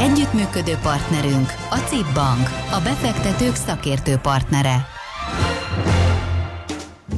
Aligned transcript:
Együttműködő 0.00 0.78
partnerünk 0.82 1.54
a 1.70 1.76
CIP 1.76 2.14
Bank, 2.14 2.48
a 2.70 2.80
befektetők 2.84 3.54
szakértő 3.54 4.16
partnere. 4.16 4.86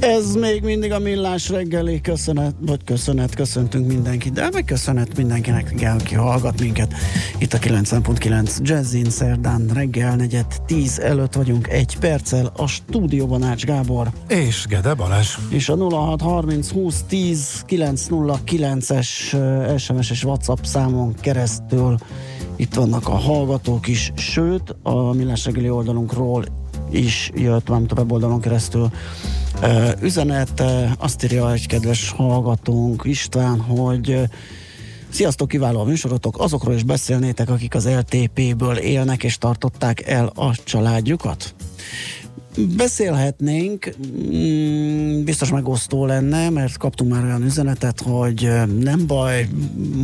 Ez 0.00 0.34
még 0.34 0.62
mindig 0.62 0.92
a 0.92 0.98
millás 0.98 1.48
reggeli, 1.48 2.00
köszönet, 2.00 2.54
vagy 2.60 2.84
köszönet, 2.84 3.34
köszöntünk 3.34 3.86
mindenkit, 3.86 4.32
de 4.32 4.48
meg 4.52 4.64
köszönet 4.64 5.16
mindenkinek, 5.16 5.70
igen, 5.72 5.98
aki 5.98 6.14
hallgat 6.14 6.60
minket. 6.60 6.94
Itt 7.38 7.52
a 7.52 7.58
90.9 7.58 8.58
Jazzin 8.60 9.10
szerdán 9.10 9.70
reggel 9.74 10.16
negyed 10.16 10.46
10 10.66 10.98
előtt 10.98 11.34
vagyunk 11.34 11.68
egy 11.68 11.96
perccel 12.00 12.52
a 12.56 12.66
stúdióban 12.66 13.42
Ács 13.42 13.64
Gábor. 13.64 14.08
És 14.28 14.66
Gede 14.66 14.94
Balázs. 14.94 15.36
És 15.50 15.68
a 15.68 15.76
0630 15.76 16.70
20 16.70 17.02
10 17.08 17.64
909-es 17.68 19.08
SMS-es 19.78 20.24
WhatsApp 20.24 20.62
számon 20.62 21.14
keresztül 21.20 21.96
itt 22.58 22.74
vannak 22.74 23.08
a 23.08 23.14
hallgatók 23.14 23.86
is, 23.86 24.12
sőt, 24.16 24.76
a 24.82 25.12
millás 25.12 25.44
reggeli 25.44 25.70
oldalunkról 25.70 26.44
is 26.90 27.30
jött, 27.34 27.68
mármint 27.68 27.92
a 27.92 27.94
weboldalon 27.96 28.40
keresztül 28.40 28.90
üzenet. 30.02 30.60
Uh, 30.60 30.90
azt 30.98 31.24
írja 31.24 31.52
egy 31.52 31.66
kedves 31.66 32.10
hallgatónk, 32.10 33.02
István, 33.04 33.60
hogy 33.60 34.28
Sziasztok, 35.10 35.48
kiváló 35.48 35.80
a 35.80 35.84
műsorotok, 35.84 36.38
azokról 36.38 36.74
is 36.74 36.82
beszélnétek, 36.82 37.50
akik 37.50 37.74
az 37.74 37.88
LTP-ből 37.88 38.76
élnek 38.76 39.24
és 39.24 39.38
tartották 39.38 40.06
el 40.06 40.26
a 40.26 40.54
családjukat? 40.64 41.54
Beszélhetnénk, 42.76 43.94
mm, 44.32 45.24
biztos 45.24 45.50
megosztó 45.50 46.06
lenne, 46.06 46.50
mert 46.50 46.76
kaptunk 46.76 47.12
már 47.12 47.24
olyan 47.24 47.42
üzenetet, 47.42 48.00
hogy 48.00 48.50
nem 48.80 49.06
baj, 49.06 49.48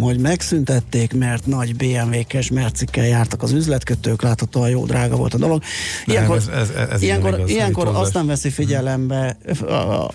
hogy 0.01 0.19
megszüntették, 0.19 1.13
mert 1.13 1.47
nagy 1.47 1.77
BMW-kes 1.77 2.51
mercikkel 2.51 3.07
jártak 3.07 3.43
az 3.43 3.53
üzletkötők, 3.53 4.23
láthatóan 4.23 4.69
jó 4.69 4.87
drága 4.87 5.17
volt 5.17 5.35
a 5.35 5.39
dolog. 5.39 5.63
Ilyenkor, 6.05 6.37
ez, 6.37 6.49
ez, 6.49 6.71
ez 6.91 7.03
ilyenkor, 7.03 7.35
igaz, 7.35 7.51
ilyenkor 7.51 7.89
azt 7.89 8.15
nem 8.15 8.27
veszi 8.27 8.51
figyelembe 8.51 9.37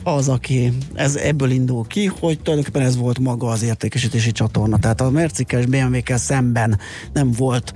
az, 0.04 0.30
aki 0.30 0.74
ez 0.94 1.16
ebből 1.16 1.52
indul 1.52 1.88
ki, 1.88 2.06
hogy 2.06 2.40
tulajdonképpen 2.40 2.88
ez 2.88 2.98
volt 2.98 3.20
maga 3.20 3.48
az 3.48 3.64
értékesítési 3.64 4.32
csatorna. 4.32 4.80
Tehát 4.80 5.02
a 5.02 5.10
mercikes 5.10 5.66
BMW-kkel 5.66 6.18
szemben 6.18 6.80
nem 7.14 7.32
volt 7.32 7.74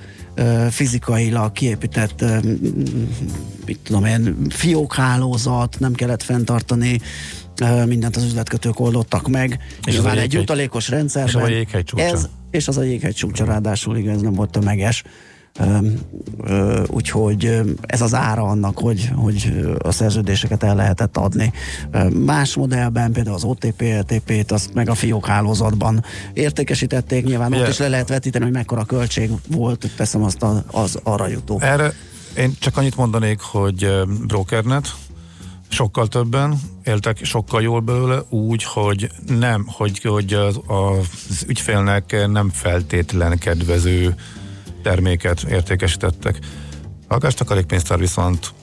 fizikailag 0.69 1.51
kiépített, 1.51 2.25
mit 3.65 3.79
tudom 3.83 4.05
én, 4.05 4.35
fiókhálózat, 4.49 5.79
nem 5.79 5.93
kellett 5.93 6.23
fenntartani, 6.23 7.01
mindent 7.85 8.15
az 8.15 8.23
üzletkötők 8.23 8.79
oldottak 8.79 9.27
meg, 9.27 9.59
és 9.85 10.01
már 10.01 10.17
egy 10.17 10.33
jutalékos 10.33 10.89
rendszerben. 10.89 11.51
És 11.51 11.75
a. 11.91 11.99
Ez, 11.99 12.29
és 12.51 12.67
az 12.67 12.77
a 12.77 12.83
jéghegy 12.83 13.15
csúcsa 13.15 13.45
ráadásul, 13.45 13.97
igen, 13.97 14.13
ez 14.13 14.21
nem 14.21 14.33
volt 14.33 14.49
tömeges. 14.49 15.03
Úgyhogy 16.87 17.61
ez 17.81 18.01
az 18.01 18.13
ára 18.13 18.43
annak, 18.43 18.77
hogy, 18.77 19.09
hogy 19.15 19.65
a 19.77 19.91
szerződéseket 19.91 20.63
el 20.63 20.75
lehetett 20.75 21.17
adni. 21.17 21.53
Más 22.25 22.55
modellben, 22.55 23.11
például 23.11 23.35
az 23.35 23.43
OTP, 23.43 23.81
LTP-t, 23.81 24.51
azt 24.51 24.73
meg 24.73 24.89
a 24.89 24.95
fiók 24.95 25.25
hálózatban 25.25 26.03
értékesítették, 26.33 27.25
nyilván 27.25 27.51
yeah. 27.51 27.63
ott 27.63 27.69
is 27.69 27.77
le 27.77 27.87
lehet 27.87 28.09
vetíteni, 28.09 28.43
hogy 28.43 28.53
mekkora 28.53 28.83
költség 28.83 29.29
volt, 29.47 29.91
teszem 29.95 30.23
azt 30.23 30.43
a, 30.43 30.63
az 30.71 30.99
arra 31.03 31.27
jutó. 31.27 31.59
Erre 31.61 31.93
én 32.37 32.53
csak 32.59 32.77
annyit 32.77 32.95
mondanék, 32.95 33.39
hogy 33.39 34.03
brokernet, 34.27 34.95
sokkal 35.67 36.07
többen 36.07 36.59
éltek 36.83 37.23
sokkal 37.23 37.61
jól 37.61 37.79
belőle, 37.79 38.21
úgy, 38.29 38.63
hogy 38.63 39.09
nem, 39.27 39.65
hogy, 39.67 39.99
hogy 39.99 40.33
az, 40.33 40.59
az 40.67 41.45
ügyfélnek 41.47 42.27
nem 42.27 42.49
feltétlen 42.49 43.37
kedvező 43.37 44.15
terméket 44.83 45.43
értékesítettek. 45.43 46.39
A 47.07 47.13
lakástakarékpénztár 47.13 47.99
viszont 47.99 48.53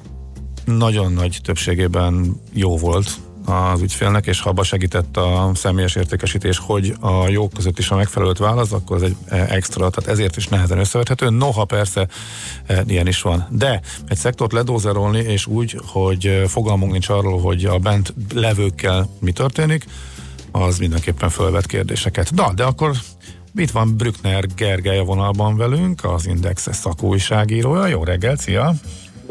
nagyon 0.64 1.12
nagy 1.12 1.38
többségében 1.42 2.40
jó 2.52 2.76
volt 2.76 3.18
az 3.44 3.80
ügyfélnek, 3.80 4.26
és 4.26 4.40
ha 4.40 4.48
abba 4.48 4.62
segített 4.62 5.16
a 5.16 5.50
személyes 5.54 5.94
értékesítés, 5.96 6.58
hogy 6.58 6.94
a 7.00 7.28
jók 7.28 7.52
között 7.52 7.78
is 7.78 7.90
a 7.90 7.96
megfelelőt 7.96 8.38
válasz, 8.38 8.72
akkor 8.72 8.96
ez 8.96 9.02
egy 9.02 9.16
extra, 9.28 9.90
tehát 9.90 10.10
ezért 10.10 10.36
is 10.36 10.48
nehezen 10.48 10.78
összevethető. 10.78 11.30
Noha 11.30 11.64
persze 11.64 12.08
e, 12.66 12.82
ilyen 12.86 13.06
is 13.06 13.22
van. 13.22 13.46
De 13.50 13.80
egy 14.08 14.16
szektort 14.16 14.52
ledózerolni, 14.52 15.18
és 15.18 15.46
úgy, 15.46 15.80
hogy 15.86 16.42
fogalmunk 16.46 16.92
nincs 16.92 17.08
arról, 17.08 17.40
hogy 17.40 17.64
a 17.64 17.78
bent 17.78 18.14
levőkkel 18.34 19.08
mi 19.20 19.32
történik, 19.32 19.84
az 20.50 20.78
mindenképpen 20.78 21.28
fölvet 21.28 21.66
kérdéseket. 21.66 22.34
Da, 22.34 22.52
de 22.54 22.64
akkor 22.64 22.92
itt 23.54 23.70
van 23.70 23.96
Brückner 23.96 24.44
Gergely 24.56 24.98
a 24.98 25.04
vonalban 25.04 25.56
velünk, 25.56 26.04
az 26.04 26.26
Index 26.26 26.68
szakújságírója. 26.72 27.86
Jó 27.86 28.04
reggel, 28.04 28.36
szia! 28.36 28.72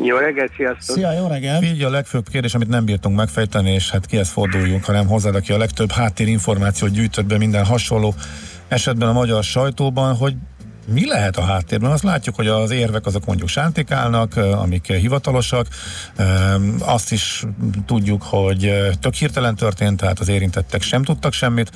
Jó 0.04 0.18
reggelt, 0.18 0.52
sziasztok! 0.56 0.96
Szia, 0.96 1.12
jó 1.12 1.28
reggelt! 1.28 1.64
Így 1.64 1.82
a 1.82 1.90
legfőbb 1.90 2.30
kérdés, 2.30 2.54
amit 2.54 2.68
nem 2.68 2.86
bírtunk 2.86 3.16
megfejteni, 3.16 3.72
és 3.72 3.90
hát 3.90 4.06
kihez 4.06 4.30
forduljunk, 4.30 4.86
hanem 4.86 5.08
hozzád, 5.08 5.36
aki 5.36 5.52
a 5.52 5.58
legtöbb 5.58 5.92
háttérinformációt 5.92 6.92
gyűjtött 6.92 7.26
be 7.26 7.38
minden 7.38 7.66
hasonló 7.66 8.14
esetben 8.68 9.10
a 9.10 9.14
magyar 9.14 9.44
sajtóban, 9.44 10.16
hogy 10.16 10.36
mi 10.94 11.08
lehet 11.08 11.38
a 11.38 11.42
háttérben? 11.42 11.92
Azt 11.92 12.04
látjuk, 12.04 12.36
hogy 12.36 12.48
az 12.48 12.72
érvek 12.72 13.06
azok 13.06 13.26
mondjuk 13.26 13.50
sántikálnak, 13.50 14.36
amik 14.36 14.94
hivatalosak. 14.94 15.68
Azt 16.80 17.12
is 17.12 17.44
tudjuk, 17.86 18.24
hogy 18.24 18.74
tök 19.00 19.14
hirtelen 19.14 19.56
történt, 19.56 20.00
tehát 20.00 20.20
az 20.20 20.28
érintettek 20.28 20.82
sem 20.82 21.04
tudtak 21.04 21.34
semmit. 21.34 21.72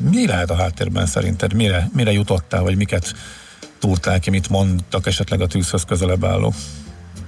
Mi 0.00 0.26
lehet 0.26 0.50
a 0.50 0.54
háttérben 0.54 1.06
szerinted? 1.06 1.54
Mire, 1.54 1.88
mire 1.94 2.12
jutottál, 2.12 2.62
vagy 2.62 2.76
miket 2.76 3.12
túrtál 3.78 4.20
ki, 4.20 4.30
mit 4.30 4.48
mondtak 4.48 5.06
esetleg 5.06 5.40
a 5.40 5.46
tűzhöz 5.46 5.84
közelebb 5.84 6.24
álló? 6.24 6.52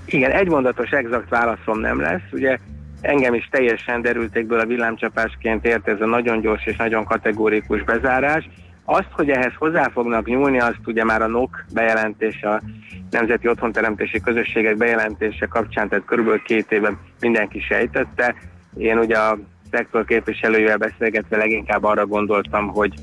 Igen, 0.04 0.30
egymondatos 0.30 0.90
exakt 0.90 1.28
válaszom 1.28 1.78
nem 1.78 2.00
lesz. 2.00 2.22
Ugye 2.32 2.58
engem 3.00 3.34
is 3.34 3.48
teljesen 3.50 4.02
derültékből 4.02 4.60
a 4.60 4.66
villámcsapásként 4.66 5.64
ért 5.64 5.88
ez 5.88 6.00
a 6.00 6.06
nagyon 6.06 6.40
gyors 6.40 6.66
és 6.66 6.76
nagyon 6.76 7.04
kategórikus 7.04 7.82
bezárás. 7.82 8.48
Azt, 8.84 9.08
hogy 9.10 9.30
ehhez 9.30 9.52
hozzá 9.58 9.88
fognak 9.88 10.26
nyúlni, 10.26 10.60
azt 10.60 10.80
ugye 10.86 11.04
már 11.04 11.22
a 11.22 11.26
NOK 11.26 11.64
bejelentés, 11.72 12.42
a 12.42 12.62
Nemzeti 13.10 13.48
Otthonteremtési 13.48 14.20
Közösségek 14.20 14.76
bejelentése 14.76 15.46
kapcsán, 15.46 15.88
tehát 15.88 16.04
körülbelül 16.04 16.42
két 16.42 16.72
éve 16.72 16.96
mindenki 17.20 17.60
sejtette. 17.60 18.34
Én 18.76 18.98
ugye 18.98 19.18
a 19.18 19.38
szektor 19.72 20.04
képviselőjével 20.04 20.76
beszélgetve 20.76 21.36
leginkább 21.36 21.84
arra 21.84 22.06
gondoltam, 22.06 22.68
hogy 22.68 22.94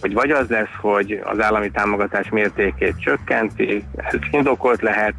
hogy 0.00 0.12
vagy 0.12 0.30
az 0.30 0.48
lesz, 0.48 0.74
hogy 0.80 1.20
az 1.24 1.40
állami 1.40 1.70
támogatás 1.70 2.28
mértékét 2.28 3.00
csökkenti, 3.00 3.84
ez 3.96 4.18
indokolt 4.30 4.82
lehet, 4.82 5.14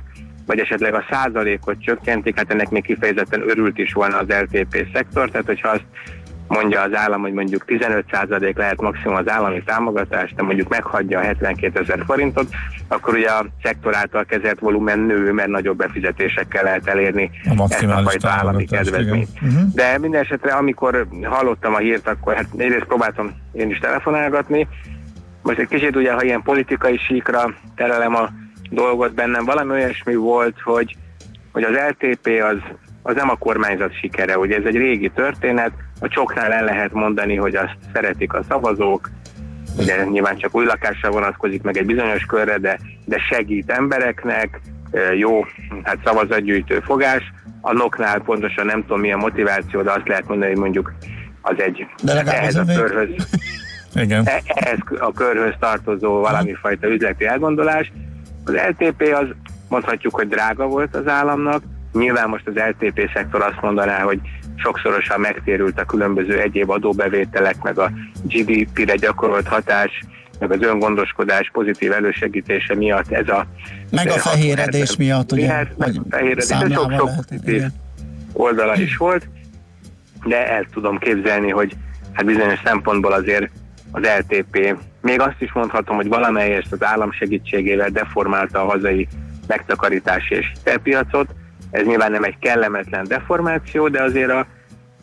vagy 0.46 0.60
esetleg 0.60 0.94
a 0.94 1.06
százalékot 1.10 1.82
csökkentik, 1.82 2.38
hát 2.38 2.52
ennek 2.52 2.70
még 2.70 2.84
kifejezetten 2.84 3.50
örült 3.50 3.78
is 3.78 3.94
volna 3.94 4.18
az 4.18 4.28
LTP 4.28 4.88
szektor, 4.94 5.30
tehát 5.30 5.46
hogyha 5.46 5.70
azt 5.70 5.86
mondja 6.48 6.82
az 6.82 6.94
állam, 6.94 7.22
hogy 7.22 7.34
mondjuk 7.34 7.64
15% 7.68 8.56
lehet 8.56 8.82
maximum 8.82 9.16
az 9.16 9.30
állami 9.30 9.64
támogatás, 9.64 10.34
de 10.34 10.44
mondjuk 10.44 10.70
meghagyja 10.70 11.20
a 11.20 11.24
72 11.24 11.80
ezer 11.80 12.04
forintot, 12.06 12.48
akkor 12.88 13.14
ugye 13.14 13.30
a 13.30 13.46
szektor 13.64 13.96
által 13.96 14.26
kezelt 14.26 14.60
volumen 14.60 15.00
nő, 15.00 15.32
mert 15.32 15.50
nagyobb 15.50 15.78
befizetésekkel 15.78 16.64
lehet 16.64 16.88
elérni 16.88 17.32
a 17.58 17.66
ezt 17.70 17.84
a 17.84 18.02
fajta 18.04 18.30
állami 18.30 18.66
kedvezményt. 18.66 19.30
Uh-huh. 19.42 19.62
De 19.74 19.98
minden 19.98 20.22
esetre, 20.22 20.54
amikor 20.54 21.08
hallottam 21.24 21.74
a 21.74 21.78
hírt, 21.78 22.08
akkor 22.08 22.36
hát 22.36 22.46
egyrészt 22.58 22.86
próbáltam 22.86 23.32
én 23.52 23.70
is 23.70 23.78
telefonálgatni, 23.80 24.68
most 25.46 25.60
egy 25.60 25.68
kicsit 25.68 25.96
ugye, 25.96 26.14
ha 26.14 26.24
ilyen 26.24 26.42
politikai 26.42 26.98
síkra 26.98 27.54
terelem 27.76 28.16
a 28.16 28.30
dolgot 28.70 29.14
bennem, 29.14 29.46
valami 29.46 29.72
olyasmi 29.72 30.16
volt, 30.16 30.62
hogy, 30.62 30.96
hogy 31.52 31.64
az 31.64 31.76
LTP 31.90 32.28
az, 32.28 32.58
az 33.02 33.16
nem 33.16 33.30
a 33.30 33.36
kormányzat 33.36 34.00
sikere, 34.00 34.38
ugye 34.38 34.56
ez 34.56 34.66
egy 34.66 34.76
régi 34.76 35.10
történet, 35.10 35.72
a 36.06 36.08
csoknál 36.08 36.52
el 36.52 36.64
lehet 36.64 36.92
mondani, 36.92 37.36
hogy 37.36 37.56
azt 37.56 37.76
szeretik 37.94 38.34
a 38.34 38.44
szavazók, 38.50 39.10
ugye 39.78 40.04
nyilván 40.04 40.38
csak 40.38 40.56
új 40.56 40.66
lakásra 40.66 41.12
vonatkozik 41.12 41.62
meg 41.62 41.78
egy 41.78 41.86
bizonyos 41.86 42.26
körre, 42.26 42.58
de, 42.58 42.80
de 43.06 43.18
segít 43.30 43.72
embereknek, 43.72 44.60
jó, 45.18 45.46
hát 45.84 45.98
szavazatgyűjtő 46.04 46.80
fogás. 46.80 47.34
A 47.62 47.74
noknál 47.74 48.20
pontosan 48.20 48.66
nem 48.66 48.82
tudom 48.82 49.00
mi 49.00 49.12
a 49.12 49.18
motiváció, 49.18 49.82
de 49.82 49.92
azt 49.92 50.08
lehet 50.08 50.28
mondani, 50.28 50.52
hogy 50.52 50.60
mondjuk 50.60 50.94
az 51.42 51.56
egy 51.58 51.88
de 52.04 52.22
ehhez 52.22 52.56
a 52.56 52.66
körhöz, 52.66 53.10
Igen. 54.04 54.28
ehhez 54.46 54.78
a 55.00 55.12
körhöz 55.12 55.54
tartozó 55.60 56.20
valami 56.20 56.54
fajta 56.54 56.88
üzleti 56.88 57.26
elgondolás. 57.26 57.92
Az 58.46 58.54
LTP 58.54 59.02
az 59.02 59.28
mondhatjuk, 59.70 60.16
hogy 60.16 60.28
drága 60.28 60.68
volt 60.68 60.96
az 60.96 61.08
államnak. 61.08 61.64
Nyilván 61.94 62.30
most 62.30 62.48
az 62.48 62.54
LTP 62.56 63.10
szektor 63.14 63.42
azt 63.42 63.62
mondaná, 63.62 64.00
hogy 64.00 64.20
sokszorosan 64.56 65.20
megtérült 65.20 65.80
a 65.80 65.86
különböző 65.86 66.40
egyéb 66.40 66.70
adóbevételek, 66.70 67.62
meg 67.62 67.80
a 67.80 67.92
GDP-re 68.24 68.96
gyakorolt 68.96 69.48
hatás, 69.48 70.04
meg 70.40 70.52
az 70.52 70.62
öngondoskodás 70.62 71.50
pozitív 71.52 71.92
elősegítése 71.92 72.76
miatt 72.76 73.12
ez 73.12 73.30
a... 73.30 73.46
Meg 73.92 74.08
a 74.08 74.12
fehéredés 74.12 74.96
miatt, 74.96 75.32
ugye? 75.32 75.48
Miért, 75.48 75.78
meg 75.78 75.96
a 75.96 76.02
fehéredés, 76.10 76.46
sok-sok 76.46 77.12
pozitív 77.16 77.64
oldala 78.34 78.76
is 78.76 78.98
volt, 78.98 79.28
de 80.24 80.52
el 80.52 80.66
tudom 80.74 80.98
képzelni, 80.98 81.50
hogy 81.50 81.76
hát 82.14 82.26
bizonyos 82.26 82.60
szempontból 82.64 83.12
azért 83.12 83.50
az 83.92 84.02
LTP, 84.20 84.78
még 85.02 85.20
azt 85.20 85.36
is 85.42 85.54
mondhatom, 85.54 85.96
hogy 85.96 86.08
valamelyest 86.08 86.72
az 86.72 86.84
állam 86.84 87.12
segítségével 87.12 87.90
deformálta 87.90 88.62
a 88.62 88.70
hazai 88.70 89.08
megtakarítási 89.48 90.36
és 90.36 90.52
hitelpiacot. 90.54 91.28
Ez 91.76 91.86
nyilván 91.86 92.12
nem 92.12 92.24
egy 92.24 92.38
kellemetlen 92.40 93.06
deformáció, 93.08 93.88
de 93.88 94.04
azért 94.04 94.32
a 94.32 94.46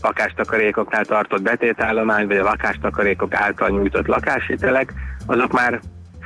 lakástakarékoknál 0.03 1.05
tartott 1.05 1.43
betétállomány, 1.43 2.27
vagy 2.27 2.37
a 2.37 2.43
lakástakarékok 2.43 3.35
által 3.35 3.69
nyújtott 3.69 4.07
lakáshitelek, 4.07 4.93
azok 5.27 5.53
már 5.53 5.81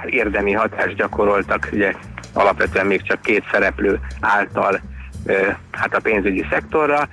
érdemi 0.04 0.52
hatást 0.52 0.96
gyakoroltak, 0.96 1.68
ugye 1.72 1.92
alapvetően 2.32 2.86
még 2.86 3.02
csak 3.02 3.20
két 3.22 3.44
szereplő 3.52 4.00
által 4.20 4.80
hát 5.70 5.94
a 5.94 6.00
pénzügyi 6.00 6.46
szektorra. 6.50 7.08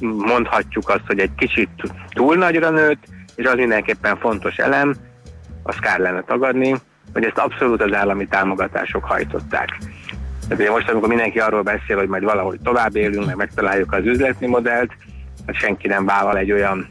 Mondhatjuk 0.00 0.88
azt, 0.88 1.06
hogy 1.06 1.18
egy 1.18 1.34
kicsit 1.36 1.70
túl 2.08 2.36
nagyra 2.36 2.70
nőtt, 2.70 3.04
és 3.36 3.46
az 3.46 3.54
mindenképpen 3.54 4.16
fontos 4.16 4.56
elem, 4.56 4.94
azt 5.62 5.80
kár 5.80 5.98
lenne 5.98 6.22
tagadni, 6.22 6.74
hogy 7.12 7.24
ezt 7.24 7.38
abszolút 7.38 7.82
az 7.82 7.92
állami 7.92 8.26
támogatások 8.26 9.04
hajtották. 9.04 9.78
Tehát 10.48 10.72
most, 10.72 10.90
amikor 10.90 11.08
mindenki 11.08 11.38
arról 11.38 11.62
beszél, 11.62 11.96
hogy 11.96 12.08
majd 12.08 12.22
valahogy 12.22 12.60
tovább 12.62 12.96
élünk, 12.96 13.26
meg 13.26 13.36
megtaláljuk 13.36 13.92
az 13.92 14.04
üzleti 14.04 14.46
modellt, 14.46 14.90
hát 15.46 15.56
senki 15.56 15.88
nem 15.88 16.04
vállal 16.04 16.36
egy 16.36 16.52
olyan 16.52 16.88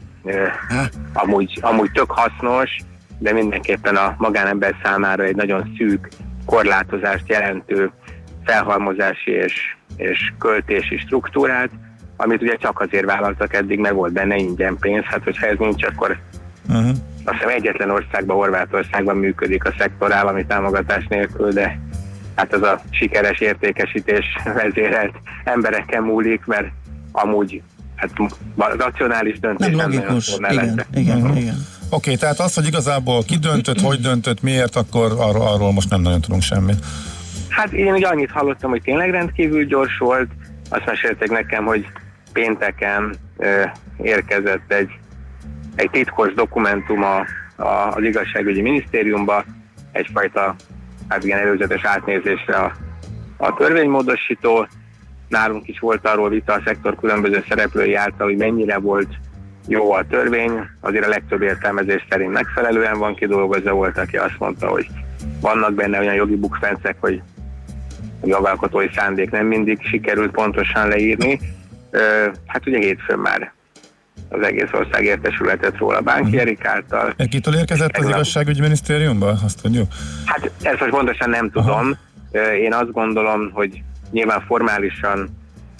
amúgy, 1.12 1.58
amúgy 1.60 1.90
tök 1.92 2.10
hasznos, 2.10 2.76
de 3.18 3.32
mindenképpen 3.32 3.96
a 3.96 4.14
magánember 4.18 4.74
számára 4.82 5.22
egy 5.22 5.36
nagyon 5.36 5.74
szűk 5.76 6.08
korlátozást 6.46 7.28
jelentő 7.28 7.90
felhalmozási 8.44 9.30
és, 9.30 9.76
és 9.96 10.32
költési 10.38 10.98
struktúrát, 10.98 11.70
amit 12.16 12.42
ugye 12.42 12.56
csak 12.56 12.80
azért 12.80 13.04
vállaltak 13.04 13.54
eddig, 13.54 13.78
meg 13.78 13.94
volt 13.94 14.12
benne 14.12 14.36
ingyen 14.36 14.76
pénz, 14.80 15.04
hát 15.04 15.24
hogyha 15.24 15.46
ez 15.46 15.58
nincs, 15.58 15.84
akkor 15.84 16.18
uh-huh. 16.68 16.88
azt 17.24 17.36
hiszem 17.36 17.48
egyetlen 17.48 17.90
országban, 17.90 18.36
Horvátországban 18.36 19.16
működik 19.16 19.64
a 19.64 19.74
szektor 19.78 20.12
állami 20.12 20.46
támogatás 20.46 21.06
nélkül, 21.06 21.50
de 21.50 21.78
hát 22.38 22.52
az 22.52 22.62
a 22.62 22.80
sikeres 22.90 23.40
értékesítés 23.40 24.24
vezérelt 24.44 25.14
emberekkel 25.44 26.00
múlik, 26.00 26.44
mert 26.46 26.66
amúgy 27.12 27.62
hát 27.96 28.10
racionális 28.56 29.38
döntés 29.40 29.74
nem 29.74 29.90
logikus, 29.90 30.36
nem 30.36 30.52
igen, 30.52 30.80
igen, 30.94 31.16
uh-huh. 31.16 31.40
igen. 31.40 31.54
Oké, 31.54 31.64
okay, 31.90 32.16
tehát 32.16 32.40
az, 32.40 32.54
hogy 32.54 32.66
igazából 32.66 33.22
ki 33.22 33.36
döntött, 33.36 33.80
hogy 33.80 34.00
döntött, 34.00 34.42
miért, 34.42 34.76
akkor 34.76 35.12
arról, 35.18 35.46
arról 35.46 35.72
most 35.72 35.90
nem 35.90 36.00
nagyon 36.00 36.20
tudunk 36.20 36.42
semmit. 36.42 36.84
Hát 37.48 37.72
én 37.72 37.92
ugye 37.92 38.06
annyit 38.06 38.30
hallottam, 38.30 38.70
hogy 38.70 38.82
tényleg 38.82 39.10
rendkívül 39.10 39.64
gyors 39.64 39.98
volt, 39.98 40.28
azt 40.68 40.86
mesélték 40.86 41.30
nekem, 41.30 41.64
hogy 41.64 41.86
pénteken 42.32 43.14
ö, 43.36 43.62
érkezett 44.02 44.72
egy, 44.72 44.90
egy 45.74 45.90
titkos 45.90 46.34
dokumentum 46.34 47.02
a, 47.02 47.18
a, 47.62 47.94
az 47.94 48.02
igazságügyi 48.02 48.60
minisztériumba, 48.60 49.44
egyfajta 49.92 50.54
hát 51.08 51.24
igen, 51.24 51.38
előzetes 51.38 51.84
átnézésre 51.84 52.56
a, 52.56 52.72
a 53.36 53.54
törvénymódosító. 53.54 54.66
Nálunk 55.28 55.68
is 55.68 55.78
volt 55.78 56.06
arról 56.06 56.28
vita 56.28 56.52
a 56.52 56.62
szektor 56.64 56.96
különböző 56.96 57.44
szereplői 57.48 57.94
által, 57.94 58.26
hogy 58.26 58.36
mennyire 58.36 58.78
volt 58.78 59.08
jó 59.66 59.92
a 59.92 60.06
törvény, 60.06 60.52
azért 60.80 61.04
a 61.04 61.08
legtöbb 61.08 61.42
értelmezés 61.42 62.06
szerint 62.10 62.32
megfelelően 62.32 62.98
van 62.98 63.14
kidolgozva, 63.14 63.72
volt, 63.72 63.98
aki 63.98 64.16
azt 64.16 64.38
mondta, 64.38 64.68
hogy 64.68 64.86
vannak 65.40 65.74
benne 65.74 65.98
olyan 65.98 66.14
jogi 66.14 66.36
bukfencek, 66.36 66.96
hogy 67.00 67.22
a 68.20 68.26
jogalkotói 68.26 68.88
szándék 68.94 69.30
nem 69.30 69.46
mindig 69.46 69.78
sikerült 69.82 70.30
pontosan 70.30 70.88
leírni. 70.88 71.40
Hát 72.46 72.66
ugye 72.66 72.78
hétfőn 72.78 73.18
már 73.18 73.52
az 74.28 74.42
egész 74.42 74.72
ország 74.72 75.04
értesületet 75.04 75.76
róla 75.76 76.00
Bánki. 76.00 76.38
Erik 76.38 76.64
által. 76.64 77.14
Kitől 77.30 77.54
érkezett 77.54 77.96
az 77.96 78.08
igazságügyi 78.08 78.60
minisztériumba? 78.60 79.34
Azt 79.44 79.62
tudjuk? 79.62 79.86
Hát 80.24 80.50
ezt 80.62 80.80
most 80.80 80.92
pontosan 80.92 81.30
nem 81.30 81.50
tudom. 81.50 81.96
Aha. 82.32 82.54
Én 82.54 82.72
azt 82.72 82.92
gondolom, 82.92 83.50
hogy 83.52 83.82
nyilván 84.10 84.40
formálisan 84.46 85.28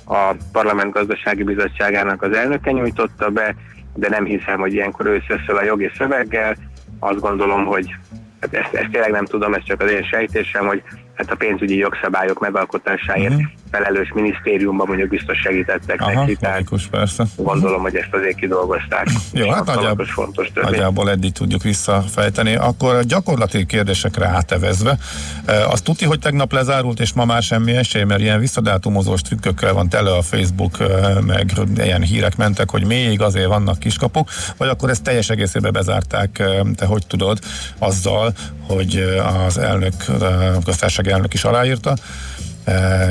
a 0.04 0.34
Parlament 0.52 0.92
Gazdasági 0.92 1.42
Bizottságának 1.42 2.22
az 2.22 2.36
elnöke 2.36 2.70
nyújtotta 2.70 3.28
be, 3.28 3.54
de 3.94 4.08
nem 4.08 4.24
hiszem, 4.24 4.58
hogy 4.58 4.72
ilyenkor 4.72 5.06
összeszöl 5.06 5.56
a 5.56 5.64
jogi 5.64 5.90
szöveggel. 5.98 6.56
Azt 6.98 7.20
gondolom, 7.20 7.64
hogy 7.64 7.94
hát 8.40 8.54
ezt, 8.54 8.74
ezt 8.74 8.90
tényleg 8.90 9.10
nem 9.10 9.24
tudom, 9.24 9.54
ez 9.54 9.62
csak 9.64 9.80
az 9.80 9.90
én 9.90 10.02
sejtésem, 10.02 10.66
hogy 10.66 10.82
hát 11.14 11.30
a 11.30 11.36
pénzügyi 11.36 11.76
jogszabályok 11.76 12.40
megalkotásáért 12.40 13.32
uh-huh. 13.32 13.50
Felelős 13.70 14.12
minisztériumban 14.14 14.86
mondjuk 14.86 15.08
biztos 15.08 15.38
segítettek 15.38 16.00
Aha, 16.00 16.12
neki, 16.12 16.36
tehát 16.36 16.64
persze. 16.90 17.24
gondolom, 17.36 17.80
hogy 17.80 17.96
ezt 17.96 18.08
azért 18.12 18.36
kidolgozták. 18.36 19.06
Jó, 19.32 19.50
hát 19.50 19.64
nagyjából, 19.64 20.04
fontos 20.04 20.50
nagyjából 20.54 21.10
eddig 21.10 21.32
tudjuk 21.32 21.62
visszafejteni. 21.62 22.54
Akkor 22.54 22.94
a 22.94 23.02
gyakorlati 23.02 23.66
kérdésekre 23.66 24.26
átevezve, 24.26 24.98
e, 25.44 25.66
azt 25.66 25.84
tudti, 25.84 26.04
hogy 26.04 26.18
tegnap 26.18 26.52
lezárult, 26.52 27.00
és 27.00 27.12
ma 27.12 27.24
már 27.24 27.42
semmi 27.42 27.76
esély, 27.76 28.02
mert 28.02 28.20
ilyen 28.20 28.40
visszadátumozós 28.40 29.22
trükkökkel 29.22 29.72
van 29.72 29.88
tele 29.88 30.10
a 30.16 30.22
Facebook, 30.22 30.80
e, 30.80 30.86
meg 31.20 31.52
ilyen 31.76 32.02
hírek 32.02 32.36
mentek, 32.36 32.70
hogy 32.70 32.84
még 32.84 33.20
azért 33.20 33.46
vannak 33.46 33.78
kiskapuk, 33.78 34.28
vagy 34.56 34.68
akkor 34.68 34.90
ezt 34.90 35.02
teljes 35.02 35.30
egészében 35.30 35.72
bezárták, 35.72 36.38
e, 36.38 36.62
te 36.76 36.86
hogy 36.86 37.06
tudod, 37.06 37.38
azzal, 37.78 38.32
hogy 38.66 39.20
az 39.46 39.58
elnök, 39.58 39.94
a 40.20 40.58
köztársaság 40.64 41.08
elnök 41.08 41.34
is 41.34 41.44
aláírta, 41.44 41.94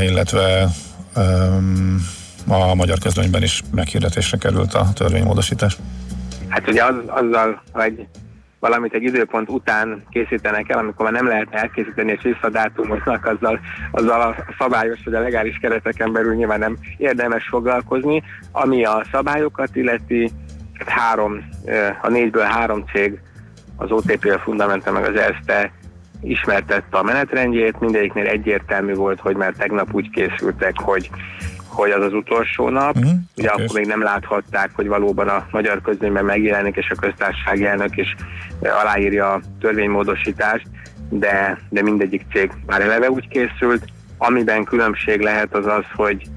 illetve 0.02 0.68
a 2.48 2.76
magyar 2.76 2.98
közlönyben 3.00 3.44
is 3.44 3.62
meghirdetésre 3.72 4.38
került 4.38 4.74
a 4.74 4.88
törvénymódosítás. 4.94 5.78
Hát 6.48 6.68
ugye 6.68 6.84
az, 6.84 6.96
azzal, 7.06 7.62
hogy 7.72 8.08
valamit 8.60 8.94
egy 8.94 9.04
időpont 9.04 9.50
után 9.50 10.04
készítenek 10.10 10.70
el, 10.70 10.78
amikor 10.78 11.12
már 11.12 11.22
nem 11.22 11.28
lehet 11.28 11.48
elkészíteni 11.52 12.12
és 12.12 12.22
visszadátumoznak, 12.22 13.26
azzal, 13.26 13.60
azzal 13.92 14.22
a 14.22 14.36
szabályos 14.60 15.00
vagy 15.06 15.14
a 15.14 15.20
legális 15.20 15.58
kereteken 15.62 16.14
belül 16.14 16.36
nyilván 16.36 16.60
nem 16.60 16.78
érdemes 16.98 17.48
foglalkozni. 17.50 18.24
Ami 18.52 18.86
a 18.86 19.06
szabályokat 19.12 19.76
illeti, 19.76 20.32
hát 20.74 20.90
három, 20.90 21.50
a 22.02 22.10
négyből 22.10 22.44
három 22.44 22.84
cég 22.94 23.20
az 23.76 23.92
OTP, 23.92 24.26
a 24.26 24.40
Fundamental 24.40 24.94
meg 24.94 25.04
az 25.04 25.16
ESZTE 25.16 25.72
ismertette 26.22 26.98
a 26.98 27.04
menetrendjét, 27.04 27.80
mindegyiknél 27.80 28.26
egyértelmű 28.26 28.94
volt, 28.94 29.20
hogy 29.20 29.36
már 29.36 29.54
tegnap 29.58 29.94
úgy 29.94 30.10
készültek, 30.10 30.74
hogy 30.80 31.10
hogy 31.78 31.92
az 31.92 32.04
az 32.04 32.14
utolsó 32.14 32.70
nap. 32.70 32.96
Uh-huh, 32.96 33.12
Ugye 33.38 33.52
okay. 33.52 33.64
akkor 33.64 33.80
még 33.80 33.88
nem 33.88 34.04
láthatták, 34.04 34.70
hogy 34.74 34.88
valóban 34.88 35.28
a 35.28 35.48
magyar 35.52 35.82
közlönyben 35.82 36.26
megjelenik, 36.26 36.76
és 36.76 36.90
a 36.90 37.00
köztársasági 37.00 37.66
elnök 37.66 37.98
is 37.98 38.16
aláírja 38.62 39.34
a 39.34 39.42
törvénymódosítást, 39.60 40.68
de, 41.10 41.60
de 41.70 41.82
mindegyik 41.82 42.26
cég 42.32 42.52
már 42.66 42.82
eleve 42.82 43.10
úgy 43.10 43.28
készült. 43.28 43.86
Amiben 44.18 44.64
különbség 44.64 45.20
lehet 45.22 45.56
az 45.56 45.66
az, 45.66 45.84
hogy, 45.96 46.28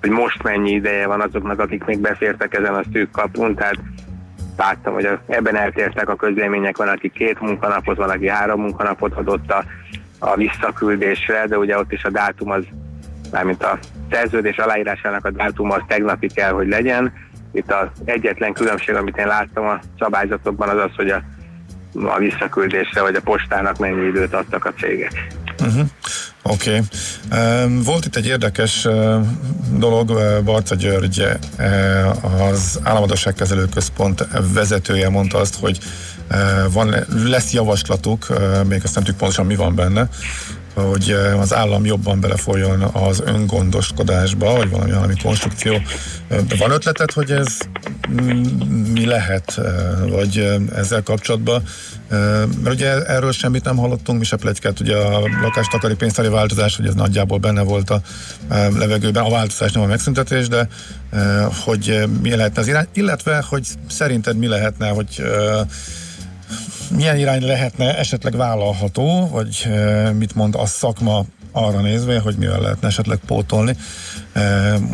hogy 0.00 0.10
most 0.10 0.42
mennyi 0.42 0.70
ideje 0.70 1.06
van 1.06 1.20
azoknak, 1.20 1.60
akik 1.60 1.84
még 1.84 1.98
befértek 1.98 2.54
ezen 2.54 2.74
a 2.74 2.82
szűk 2.92 3.10
kapun, 3.10 3.54
tehát 3.54 3.78
láttam, 4.56 4.94
hogy 4.94 5.08
ebben 5.26 5.56
eltértek 5.56 6.08
a 6.08 6.16
közlemények, 6.16 6.76
van, 6.76 6.88
aki 6.88 7.10
két 7.10 7.40
munkanapot, 7.40 7.96
van, 7.96 8.10
aki 8.10 8.28
három 8.28 8.60
munkanapot 8.60 9.14
adott 9.14 9.50
a, 9.50 9.64
a 10.18 10.36
visszaküldésre, 10.36 11.46
de 11.46 11.58
ugye 11.58 11.78
ott 11.78 11.92
is 11.92 12.04
a 12.04 12.10
dátum 12.10 12.50
az, 12.50 12.64
mármint 13.30 13.62
a 13.62 13.78
szerződés 14.10 14.56
aláírásának 14.56 15.24
a 15.24 15.30
dátum 15.30 15.70
az 15.70 15.80
tegnapi 15.86 16.26
kell, 16.26 16.52
hogy 16.52 16.68
legyen. 16.68 17.12
Itt 17.52 17.72
az 17.72 17.86
egyetlen 18.04 18.52
különbség, 18.52 18.94
amit 18.94 19.16
én 19.16 19.26
láttam 19.26 19.66
a 19.66 19.80
szabályzatokban, 19.98 20.68
az 20.68 20.78
az, 20.84 20.90
hogy 20.96 21.10
a, 21.10 21.22
a 21.94 22.18
visszaküldésre 22.18 23.00
vagy 23.02 23.14
a 23.14 23.20
postának 23.20 23.78
mennyi 23.78 24.06
időt 24.06 24.34
adtak 24.34 24.64
a 24.64 24.72
cégek. 24.72 25.26
Uh-huh. 25.60 25.86
Oké. 26.46 26.82
Okay. 27.30 27.82
Volt 27.82 28.04
itt 28.04 28.16
egy 28.16 28.26
érdekes 28.26 28.88
dolog, 29.70 30.20
Barca 30.44 30.74
György, 30.74 31.26
az 32.50 32.78
Államadóságkezelő 32.82 33.68
Központ 33.68 34.26
vezetője 34.52 35.08
mondta 35.08 35.38
azt, 35.38 35.54
hogy 35.54 35.78
van, 36.72 36.94
lesz 37.24 37.52
javaslatuk, 37.52 38.26
még 38.68 38.80
azt 38.84 38.94
nem 38.94 39.04
tudjuk 39.04 39.16
pontosan 39.16 39.46
mi 39.46 39.56
van 39.56 39.74
benne, 39.74 40.08
hogy 40.74 41.16
az 41.38 41.54
állam 41.54 41.84
jobban 41.84 42.20
belefolyjon 42.20 42.82
az 42.82 43.22
öngondoskodásba, 43.26 44.56
vagy 44.56 44.70
valami, 44.70 44.92
valami 44.92 45.14
konstrukció. 45.22 45.80
Van 46.58 46.70
ötleted, 46.70 47.10
hogy 47.10 47.30
ez 47.30 47.58
mi 48.92 49.06
lehet, 49.06 49.60
vagy 50.08 50.58
ezzel 50.74 51.02
kapcsolatban? 51.02 51.62
Mert 52.62 52.74
ugye 52.74 53.04
erről 53.04 53.32
semmit 53.32 53.64
nem 53.64 53.76
hallottunk, 53.76 54.18
mi 54.18 54.24
se 54.24 54.36
plegykát, 54.36 54.80
ugye 54.80 54.96
a 54.96 55.20
lakástakarí 55.42 55.94
pénztári 55.94 56.28
változás, 56.28 56.76
hogy 56.76 56.86
ez 56.86 56.94
nagyjából 56.94 57.38
benne 57.38 57.62
volt 57.62 57.90
a 57.90 58.00
levegőben, 58.78 59.24
a 59.24 59.30
változás 59.30 59.72
nem 59.72 59.82
a 59.82 59.86
megszüntetés, 59.86 60.48
de 60.48 60.68
hogy 61.64 62.04
mi 62.22 62.36
lehetne 62.36 62.60
az 62.60 62.68
irány, 62.68 62.86
illetve, 62.92 63.44
hogy 63.48 63.66
szerinted 63.88 64.36
mi 64.36 64.46
lehetne, 64.46 64.88
hogy 64.88 65.22
milyen 66.96 67.16
irány 67.16 67.46
lehetne 67.46 67.98
esetleg 67.98 68.36
vállalható, 68.36 69.28
vagy 69.32 69.68
mit 70.18 70.34
mond 70.34 70.54
a 70.54 70.66
szakma 70.66 71.24
arra 71.52 71.80
nézve, 71.80 72.20
hogy 72.20 72.34
mivel 72.38 72.60
lehetne 72.60 72.88
esetleg 72.88 73.18
pótolni. 73.26 73.76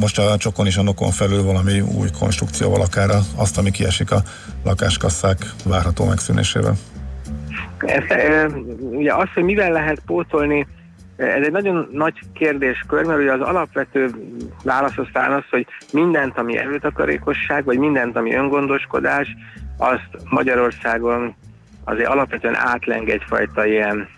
Most 0.01 0.19
a 0.19 0.37
csokon 0.37 0.67
is 0.67 0.77
a 0.77 0.83
nokon 0.83 1.11
felül 1.11 1.43
valami 1.43 1.81
új 1.81 2.09
konstrukcióval, 2.19 2.81
akár 2.81 3.11
azt, 3.37 3.59
ami 3.59 3.71
kiesik 3.71 4.11
a 4.11 4.23
lakáskasszák 4.65 5.53
várható 5.65 6.05
megszűnésével. 6.05 6.75
Ez, 7.79 8.53
ugye 8.91 9.15
az, 9.15 9.29
hogy 9.35 9.43
mivel 9.43 9.73
lehet 9.73 10.03
pótolni, 10.07 10.67
ez 11.17 11.45
egy 11.45 11.53
nagyon 11.53 11.89
nagy 11.93 12.15
kérdéskör, 12.35 13.05
mert 13.05 13.21
ugye 13.21 13.33
az 13.33 13.41
alapvető 13.41 14.11
válasz 14.65 14.97
aztán 14.97 15.33
az, 15.33 15.45
hogy 15.51 15.67
mindent, 15.93 16.39
ami 16.39 16.59
erőtakarékosság, 16.59 17.65
vagy 17.65 17.79
mindent, 17.79 18.17
ami 18.17 18.35
öngondoskodás, 18.35 19.37
azt 19.77 20.09
Magyarországon 20.25 21.35
azért 21.91 22.09
alapvetően 22.09 22.57
átleng 22.57 23.09
egyfajta 23.09 23.67
ilyen 23.67 24.09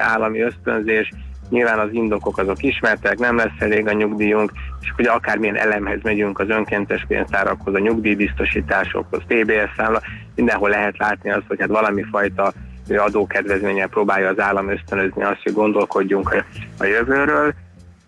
állami 0.00 0.40
ösztönzés, 0.40 1.10
nyilván 1.50 1.78
az 1.78 1.88
indokok 1.92 2.38
azok 2.38 2.62
ismertek, 2.62 3.18
nem 3.18 3.36
lesz 3.36 3.58
elég 3.58 3.86
a 3.86 3.92
nyugdíjunk, 3.92 4.52
és 4.80 4.92
hogy 4.96 5.06
akármilyen 5.06 5.56
elemhez 5.56 5.98
megyünk 6.02 6.38
az 6.38 6.48
önkéntes 6.48 7.04
pénztárakhoz, 7.08 7.74
a 7.74 7.78
nyugdíjbiztosításokhoz, 7.78 9.22
TBS 9.26 9.74
számla, 9.76 10.00
mindenhol 10.34 10.68
lehet 10.68 10.98
látni 10.98 11.30
azt, 11.30 11.46
hogy 11.48 11.60
hát 11.60 11.68
valami 11.68 12.02
fajta 12.10 12.52
adókedvezménnyel 12.88 13.88
próbálja 13.88 14.28
az 14.28 14.40
állam 14.40 14.70
ösztönözni 14.70 15.22
azt, 15.22 15.42
hogy 15.42 15.52
gondolkodjunk 15.52 16.44
a, 16.78 16.84
jövőről. 16.84 17.54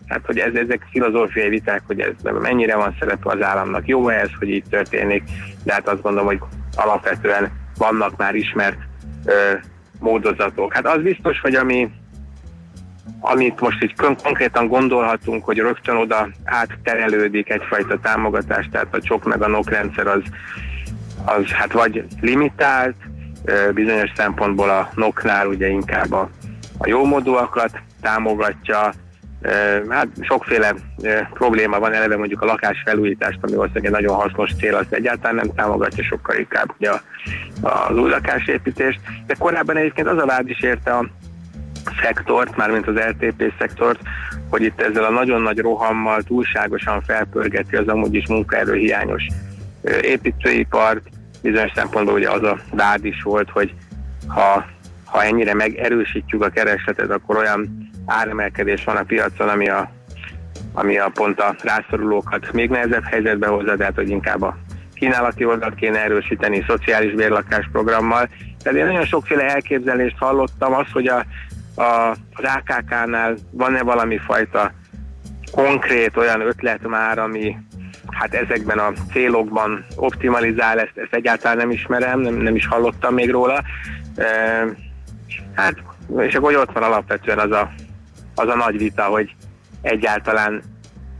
Hát, 0.07 0.25
hogy 0.25 0.37
ez, 0.37 0.53
ezek 0.53 0.87
filozófiai 0.91 1.49
viták, 1.49 1.81
hogy 1.87 1.99
ez 1.99 2.13
mennyire 2.41 2.75
van 2.75 2.95
szerepe 2.99 3.31
az 3.31 3.41
államnak, 3.41 3.87
jó 3.87 4.09
ez, 4.09 4.29
hogy 4.39 4.49
így 4.49 4.63
történik, 4.69 5.23
de 5.63 5.73
hát 5.73 5.87
azt 5.87 6.01
gondolom, 6.01 6.27
hogy 6.27 6.39
alapvetően 6.75 7.51
vannak 7.77 8.17
már 8.17 8.35
ismert 8.35 8.86
módozatok. 9.99 10.73
Hát 10.73 10.87
az 10.87 11.01
biztos, 11.01 11.39
hogy 11.39 11.55
ami, 11.55 11.91
amit 13.19 13.59
most 13.59 13.83
így 13.83 13.95
konkrétan 14.23 14.67
gondolhatunk, 14.67 15.45
hogy 15.45 15.57
rögtön 15.57 15.95
oda 15.95 16.29
átterelődik 16.43 17.49
egyfajta 17.49 17.99
támogatás, 17.99 18.69
tehát 18.71 18.95
a 18.95 19.01
csok 19.01 19.23
meg 19.23 19.41
a 19.41 19.47
NOK 19.47 19.69
rendszer 19.69 20.07
az, 20.07 20.21
az 21.25 21.45
hát 21.45 21.71
vagy 21.71 22.03
limitált, 22.21 22.95
bizonyos 23.73 24.11
szempontból 24.15 24.69
a 24.69 24.89
NOK-nál 24.95 25.47
ugye 25.47 25.67
inkább 25.67 26.11
a, 26.11 26.29
a 26.77 26.87
jómódúakat 26.87 27.79
támogatja, 28.01 28.93
Hát 29.89 30.07
sokféle 30.21 30.73
probléma 31.33 31.79
van 31.79 31.93
eleve 31.93 32.17
mondjuk 32.17 32.41
a 32.41 32.45
lakás 32.45 32.81
felújítást, 32.85 33.39
ami 33.41 33.55
valószínűleg 33.55 33.85
egy 33.85 33.99
nagyon 34.01 34.15
hasznos 34.15 34.55
cél, 34.55 34.75
azt 34.75 34.93
egyáltalán 34.93 35.35
nem 35.35 35.53
támogatja 35.55 36.03
sokkal 36.03 36.35
inkább 36.35 36.73
ugye 36.77 36.91
az 37.61 37.97
új 37.97 38.09
lakásépítést. 38.09 38.99
De 39.27 39.35
korábban 39.39 39.77
egyébként 39.77 40.07
az 40.07 40.17
a 40.17 40.25
vád 40.25 40.49
is 40.49 40.61
érte 40.61 40.91
a 40.91 41.09
szektort, 42.01 42.55
mármint 42.55 42.87
az 42.87 42.95
LTP 42.95 43.53
szektort, 43.59 43.99
hogy 44.49 44.61
itt 44.61 44.81
ezzel 44.81 45.03
a 45.03 45.09
nagyon 45.09 45.41
nagy 45.41 45.59
rohammal 45.59 46.21
túlságosan 46.21 47.01
felpörgeti 47.01 47.75
az 47.75 47.87
amúgy 47.87 48.13
is 48.13 48.27
munkaerőhiányos 48.27 49.27
építőipart. 50.01 51.01
Bizonyos 51.41 51.71
szempontból 51.75 52.15
ugye 52.15 52.29
az 52.29 52.43
a 52.43 52.57
vád 52.71 53.05
is 53.05 53.21
volt, 53.21 53.49
hogy 53.49 53.73
ha, 54.27 54.65
ha 55.05 55.23
ennyire 55.23 55.53
megerősítjük 55.53 56.43
a 56.43 56.49
keresletet, 56.49 57.11
akkor 57.11 57.37
olyan 57.37 57.89
áremelkedés 58.07 58.83
van 58.83 58.95
a 58.95 59.03
piacon, 59.03 59.49
ami 59.49 59.69
a, 59.69 59.91
ami 60.73 60.97
a 60.97 61.11
pont 61.13 61.39
a 61.39 61.55
rászorulókat 61.63 62.51
még 62.51 62.69
nehezebb 62.69 63.03
helyzetbe 63.03 63.47
hozza, 63.47 63.75
tehát 63.75 63.95
hogy 63.95 64.09
inkább 64.09 64.41
a 64.41 64.57
kínálati 64.93 65.45
oldalt 65.45 65.75
kéne 65.75 66.03
erősíteni 66.03 66.63
szociális 66.67 67.13
bérlakás 67.13 67.69
programmal. 67.71 68.29
Tehát 68.63 68.79
én 68.79 68.85
nagyon 68.85 69.05
sokféle 69.05 69.43
elképzelést 69.43 70.17
hallottam, 70.17 70.73
az, 70.73 70.85
hogy 70.91 71.07
a, 71.07 71.25
a, 71.75 72.09
az 72.33 72.43
AKK-nál 72.43 73.35
van-e 73.51 73.83
valami 73.83 74.17
fajta 74.17 74.71
konkrét 75.51 76.17
olyan 76.17 76.41
ötlet 76.41 76.87
már, 76.87 77.19
ami 77.19 77.57
hát 78.09 78.33
ezekben 78.33 78.77
a 78.77 78.91
célokban 79.11 79.85
optimalizál, 79.95 80.79
ezt, 80.79 80.97
ezt 80.97 81.13
egyáltalán 81.13 81.57
nem 81.57 81.71
ismerem, 81.71 82.19
nem, 82.19 82.33
nem 82.33 82.55
is 82.55 82.67
hallottam 82.67 83.13
még 83.13 83.31
róla. 83.31 83.63
E, 84.15 84.25
hát, 85.53 85.75
és 86.17 86.35
akkor 86.35 86.55
ott 86.55 86.71
van 86.71 86.83
alapvetően 86.83 87.39
az 87.39 87.51
a 87.51 87.71
az 88.37 88.47
a 88.47 88.55
nagy 88.55 88.77
vita, 88.77 89.03
hogy 89.03 89.35
egyáltalán 89.81 90.61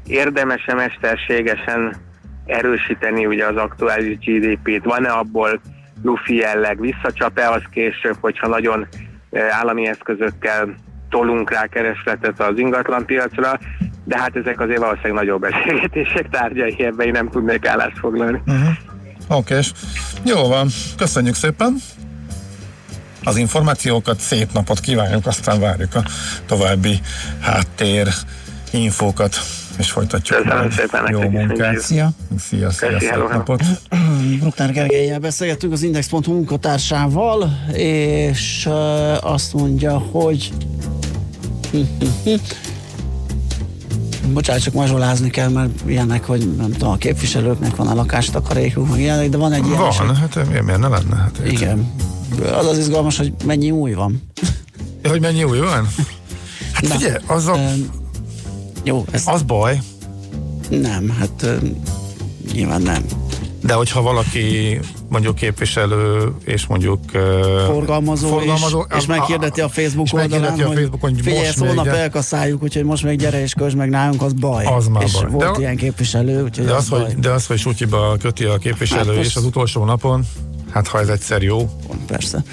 érdemes-e 0.07 0.73
mesterségesen 0.73 1.95
erősíteni 2.45 3.25
ugye 3.25 3.45
az 3.45 3.55
aktuális 3.55 4.17
GDP-t, 4.17 4.83
van-e 4.83 5.09
abból 5.09 5.61
lufi 6.03 6.35
jelleg, 6.35 6.79
visszacsap-e 6.79 7.49
az 7.49 7.61
később, 7.71 8.15
hogyha 8.19 8.47
nagyon 8.47 8.87
állami 9.49 9.87
eszközökkel 9.87 10.75
tolunk 11.09 11.51
rá 11.51 11.65
keresletet 11.65 12.41
az 12.41 12.57
ingatlan 12.57 13.05
piacra, 13.05 13.59
de 14.03 14.17
hát 14.17 14.35
ezek 14.35 14.59
azért 14.59 14.79
valószínűleg 14.79 15.13
nagyobb 15.13 15.41
beszélgetések 15.41 16.29
tárgyai, 16.29 16.83
ebben 16.83 17.05
én 17.05 17.11
nem 17.11 17.29
tudnék 17.29 17.65
állást 17.65 17.97
foglalni. 17.97 18.41
Uh-huh. 18.45 18.69
Oké, 19.29 19.53
okay. 19.53 19.63
jó 20.23 20.47
van, 20.47 20.67
köszönjük 20.97 21.35
szépen! 21.35 21.77
Az 23.27 23.37
információkat, 23.37 24.19
szép 24.19 24.53
napot 24.53 24.79
kívánjuk, 24.79 25.25
aztán 25.25 25.59
várjuk 25.59 25.95
a 25.95 26.03
további 26.45 27.01
háttér 27.39 28.07
infókat 28.71 29.35
és 29.77 29.91
folytatjuk. 29.91 30.41
Köszönöm 30.41 30.69
szépen 30.71 31.07
Jó 31.09 31.29
munkát. 31.29 31.79
Szia. 31.79 32.09
Szia, 32.39 32.71
szia, 32.71 32.99
szép 32.99 33.29
napot. 33.31 33.63
Bruckner 34.39 34.71
Gergelyel 34.71 35.19
beszélgettünk 35.19 35.73
az 35.73 35.83
Index.hu 35.83 36.33
munkatársával, 36.33 37.59
és 37.73 38.69
azt 39.21 39.53
mondja, 39.53 39.97
hogy 39.97 40.53
bocsánat, 44.33 44.61
csak 44.61 44.73
mazsolázni 44.73 45.29
kell, 45.29 45.49
mert 45.49 45.81
ilyenek, 45.85 46.25
hogy 46.25 46.55
nem 46.57 46.71
tudom, 46.71 46.89
a 46.89 46.97
képviselőknek 46.97 47.75
van 47.75 47.87
a 47.87 47.93
lakástakarékuk, 47.93 48.89
meg 48.89 48.99
ilyenek, 48.99 49.29
de 49.29 49.37
van 49.37 49.53
egy 49.53 49.65
ilyen... 49.65 49.77
Van, 49.77 49.89
eset. 49.89 50.15
hát 50.15 50.49
miért 50.49 50.79
ne 50.79 50.87
lenne? 50.87 51.15
Hát, 51.15 51.41
Igen, 51.45 51.93
az 52.53 52.65
az 52.65 52.77
izgalmas, 52.77 53.17
hogy 53.17 53.33
mennyi 53.45 53.71
új 53.71 53.93
van. 53.93 54.21
Ja, 55.03 55.09
hogy 55.09 55.21
mennyi 55.21 55.43
új 55.43 55.59
van? 55.59 55.87
Hát 56.73 56.87
Na, 56.87 56.89
figyelj, 56.89 57.15
az 57.27 57.47
a... 57.47 57.53
Um, 57.53 57.89
jó, 58.83 59.05
ez... 59.11 59.23
Az 59.25 59.41
baj. 59.41 59.79
Nem, 60.69 61.09
hát 61.09 61.59
um, 61.61 61.81
nyilván 62.53 62.81
nem. 62.81 63.05
De 63.61 63.73
hogyha 63.73 64.01
valaki 64.01 64.79
mondjuk 65.09 65.35
képviselő, 65.35 66.33
és 66.45 66.65
mondjuk 66.65 66.99
forgalmazó, 67.65 68.27
forgalmazó 68.27 68.85
és, 68.89 68.97
és 68.97 69.05
meghirdeti 69.05 69.61
a 69.61 69.69
Facebook 69.69 70.07
és 70.07 70.13
oldalán, 70.13 70.59
a 70.59 70.71
Facebook, 70.71 71.01
hogy 71.01 71.21
figyelj, 71.21 71.45
ezt 71.45 71.59
holnap 71.59 71.87
elkasszáljuk, 71.87 72.63
úgyhogy 72.63 72.83
most 72.83 73.03
meg 73.03 73.17
gyere 73.17 73.41
és 73.41 73.53
közd 73.53 73.75
meg 73.75 73.89
nálunk, 73.89 74.21
az 74.21 74.33
baj. 74.33 74.65
Az 74.65 74.87
már 74.87 75.03
és 75.03 75.11
baj. 75.11 75.29
volt 75.29 75.55
de, 75.55 75.59
ilyen 75.59 75.75
képviselő, 75.75 76.43
úgyhogy 76.43 76.65
de 76.65 76.73
az, 76.73 76.77
az, 76.77 76.89
baj. 76.89 77.03
Hogy, 77.03 77.15
de 77.15 77.29
az, 77.29 77.45
hogy 77.45 77.57
sutyiba 77.57 78.15
köti 78.19 78.43
a 78.43 78.57
képviselő, 78.57 79.15
hát 79.15 79.25
és 79.25 79.35
az 79.35 79.43
utolsó 79.43 79.85
napon, 79.85 80.25
Hát 80.77 80.87
ha 80.87 80.99
ez 80.99 81.07
egyszer 81.07 81.41
jó. 81.41 81.69
Persze. 82.07 82.43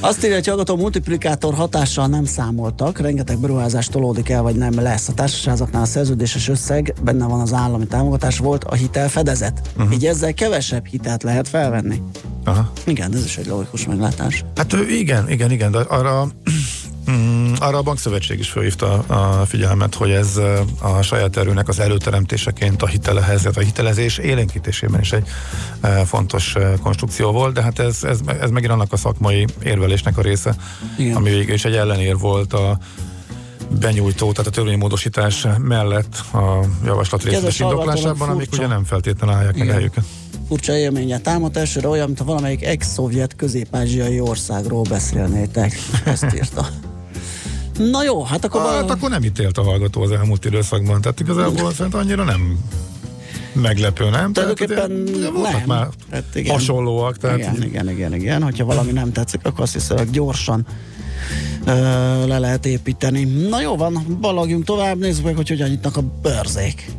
Azt 0.00 0.24
írja, 0.24 0.54
hogy 0.54 0.62
a 0.66 0.74
multiplikátor 0.74 1.54
hatással 1.54 2.06
nem 2.06 2.24
számoltak, 2.24 2.98
rengeteg 2.98 3.38
beruházás 3.38 3.86
tolódik 3.86 4.28
el, 4.28 4.42
vagy 4.42 4.54
nem 4.54 4.80
lesz. 4.80 5.08
A 5.08 5.12
társaságoknál 5.12 5.82
a 5.82 5.84
szerződéses 5.84 6.48
összeg, 6.48 6.94
benne 7.02 7.26
van 7.26 7.40
az 7.40 7.52
állami 7.52 7.86
támogatás, 7.86 8.38
volt 8.38 8.64
a 8.64 8.74
hitel 8.74 9.08
fedezet. 9.08 9.60
Uh-huh. 9.76 9.94
Így 9.94 10.06
ezzel 10.06 10.34
kevesebb 10.34 10.86
hitelt 10.86 11.22
lehet 11.22 11.48
felvenni. 11.48 12.02
Aha. 12.44 12.72
Igen, 12.84 13.14
ez 13.14 13.24
is 13.24 13.36
egy 13.36 13.46
logikus 13.46 13.86
meglátás. 13.86 14.44
Hát 14.56 14.72
igen, 14.88 15.30
igen, 15.30 15.50
igen, 15.50 15.70
de 15.70 15.78
arra 15.78 16.28
Mm, 17.10 17.52
arra 17.58 17.78
a 17.78 17.82
bankszövetség 17.82 18.38
is 18.38 18.50
felhívta 18.50 18.98
a 18.98 19.46
figyelmet, 19.46 19.94
hogy 19.94 20.10
ez 20.10 20.36
a 20.80 21.02
saját 21.02 21.36
erőnek 21.36 21.68
az 21.68 21.80
előteremtéseként 21.80 22.82
a 22.82 22.86
hitelehez, 22.86 23.46
a 23.46 23.60
hitelezés 23.60 24.18
élénkítésében 24.18 25.00
is 25.00 25.12
egy 25.12 25.28
fontos 26.04 26.54
konstrukció 26.82 27.30
volt, 27.30 27.54
de 27.54 27.62
hát 27.62 27.78
ez, 27.78 28.04
ez, 28.04 28.20
ez 28.40 28.50
megint 28.50 28.72
annak 28.72 28.92
a 28.92 28.96
szakmai 28.96 29.44
érvelésnek 29.62 30.18
a 30.18 30.22
része, 30.22 30.56
Igen. 30.96 31.16
ami 31.16 31.30
végül 31.30 31.54
is 31.54 31.64
egy 31.64 31.74
ellenér 31.74 32.16
volt 32.18 32.52
a 32.52 32.78
benyújtó, 33.80 34.32
tehát 34.32 34.46
a 34.46 34.54
törvénymódosítás 34.54 35.46
mellett 35.58 36.16
a 36.32 36.64
javaslat 36.84 37.22
részletes 37.22 37.60
indoklásában, 37.60 38.28
amik 38.28 38.52
ugye 38.52 38.66
nem 38.66 38.84
feltétlenül 38.84 39.34
állják 39.36 39.56
meg 39.56 39.70
helyüket 39.70 40.04
furcsa 40.48 40.76
élménye 40.76 41.18
támad, 41.18 41.56
elsőre 41.56 41.88
olyan, 41.88 42.06
mint 42.06 42.18
valamelyik 42.18 42.64
ex-szovjet 42.64 43.36
közép-ázsiai 43.36 44.20
országról 44.20 44.82
beszélnétek. 44.82 45.72
Ezt 46.04 46.34
írta. 46.34 46.68
Na 47.78 48.02
jó, 48.02 48.22
hát 48.22 48.44
akkor... 48.44 48.60
Hát 48.60 48.80
val... 48.80 48.90
akkor 48.90 49.10
nem 49.10 49.22
ítélt 49.22 49.58
a 49.58 49.62
hallgató 49.62 50.02
az 50.02 50.10
elmúlt 50.10 50.44
időszakban, 50.44 51.00
tehát 51.00 51.20
igazából 51.20 51.68
hm. 51.68 51.74
szerintem 51.74 52.00
annyira 52.00 52.24
nem 52.24 52.58
meglepő, 53.52 54.10
nem? 54.10 54.32
Tulajdonképpen 54.32 54.90
nem. 54.90 55.32
Voltak 55.32 55.66
már 55.66 55.88
tehát 56.10 56.34
igen. 56.34 56.52
hasonlóak. 56.52 57.16
Tehát 57.16 57.38
igen, 57.38 57.62
igen, 57.62 57.90
igen, 57.90 58.14
igen. 58.14 58.42
Hogyha 58.42 58.64
valami 58.64 58.92
nem 58.92 59.12
tetszik, 59.12 59.40
akkor 59.42 59.60
azt 59.60 59.72
hiszem, 59.72 60.10
gyorsan 60.10 60.66
ö, 61.64 61.72
le 62.26 62.38
lehet 62.38 62.66
építeni. 62.66 63.24
Na 63.24 63.60
jó 63.60 63.76
van, 63.76 64.18
balagjunk 64.20 64.64
tovább, 64.64 64.98
nézzük 64.98 65.24
meg, 65.24 65.36
hogy 65.36 65.48
hogyan 65.48 65.68
nyitnak 65.68 65.96
a 65.96 66.02
bőrzék. 66.22 66.90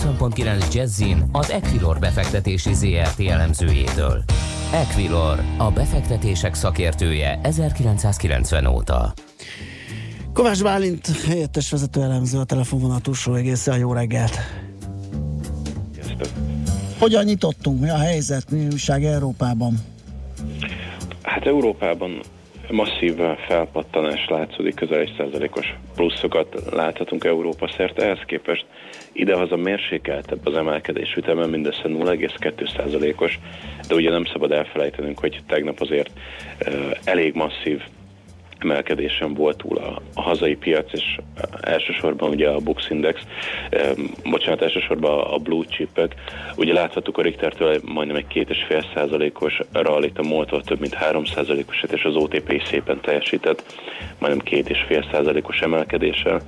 90.9 0.00 0.74
Jazzin 0.74 1.22
az 1.32 1.50
Equilor 1.50 1.98
befektetési 1.98 2.74
ZRT 2.74 3.20
elemzőjétől. 3.20 4.22
Equilor, 4.72 5.38
a 5.58 5.70
befektetések 5.70 6.54
szakértője 6.54 7.40
1990 7.42 8.66
óta. 8.66 9.12
Kovács 10.32 10.62
Bálint, 10.62 11.06
helyettes 11.26 11.70
vezető 11.70 12.02
elemző 12.02 12.38
a 12.38 12.44
telefonvonal 12.44 13.00
túlsó 13.00 13.34
egészen 13.34 13.78
jó 13.78 13.92
reggelt. 13.92 14.38
Sziasztok. 15.94 16.28
Hogyan 16.98 17.24
nyitottunk? 17.24 17.80
Mi 17.80 17.88
a 17.88 17.98
helyzet? 17.98 18.50
Mi 18.50 18.66
újság 18.72 19.04
Európában? 19.04 19.74
Hát 21.22 21.46
Európában 21.46 22.20
masszív 22.70 23.16
felpattanás 23.46 24.26
látszódik, 24.28 24.74
közel 24.74 25.06
1%-os 25.18 25.74
pluszokat 25.94 26.62
láthatunk 26.72 27.24
Európa 27.24 27.72
szerte, 27.76 28.02
ehhez 28.02 28.22
képest 28.26 28.66
idehaza 29.20 29.56
mérsékeltebb 29.56 30.46
az 30.46 30.56
emelkedés 30.56 31.14
üteme, 31.16 31.46
mindössze 31.46 31.82
0,2%-os, 31.84 33.38
de 33.88 33.94
ugye 33.94 34.10
nem 34.10 34.24
szabad 34.24 34.52
elfelejtenünk, 34.52 35.18
hogy 35.18 35.40
tegnap 35.46 35.80
azért 35.80 36.10
elég 37.04 37.34
masszív 37.34 37.82
emelkedésen 38.62 39.34
volt 39.34 39.56
túl 39.56 39.78
a, 39.78 40.00
a 40.14 40.22
hazai 40.22 40.56
piac, 40.56 40.92
és 40.92 41.18
elsősorban 41.60 42.30
ugye 42.30 42.48
a 42.48 42.58
Bux 42.58 42.90
Index, 42.90 43.20
eh, 43.70 43.90
bocsánat, 44.24 44.62
elsősorban 44.62 45.20
a 45.20 45.38
blue 45.38 45.64
chipek. 45.68 46.14
Ugye 46.56 46.72
láthattuk 46.72 47.18
a 47.18 47.22
Richtertől 47.22 47.80
majdnem 47.84 48.16
egy 48.16 48.26
két 48.26 48.50
és 48.50 48.64
fél 48.68 48.84
százalékos 48.94 49.60
rallit, 49.72 50.18
a 50.18 50.22
moltól 50.22 50.62
több 50.62 50.80
mint 50.80 50.94
3 50.94 51.24
százalékosat, 51.24 51.92
és 51.92 52.04
az 52.04 52.14
OTP 52.14 52.52
is 52.52 52.62
szépen 52.64 53.00
teljesített, 53.00 53.64
majdnem 54.18 54.44
két 54.44 54.68
és 54.68 54.84
fél 54.86 55.08
százalékos 55.12 55.60
emelkedéssel. 55.60 56.40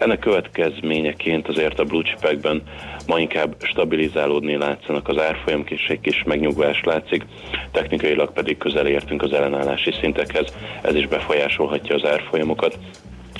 Ennek 0.00 0.18
következményeként 0.18 1.48
azért 1.48 1.78
a 1.78 1.84
blue 1.84 2.02
chipekben 2.02 2.62
ma 3.06 3.18
inkább 3.18 3.54
stabilizálódni 3.62 4.56
látszanak 4.56 5.08
az 5.08 5.18
árfolyam, 5.18 5.64
és 5.68 5.86
egy 5.88 6.00
kis 6.00 6.22
megnyugvás 6.26 6.80
látszik, 6.84 7.24
technikailag 7.72 8.32
pedig 8.32 8.56
közel 8.56 8.86
értünk 8.86 9.22
az 9.22 9.32
ellenállási 9.32 9.92
szintekhez, 10.00 10.54
ez 10.82 10.94
is 10.94 11.06
befolyásolhatja 11.06 11.94
az 11.94 12.04
árfolyamokat. 12.04 12.78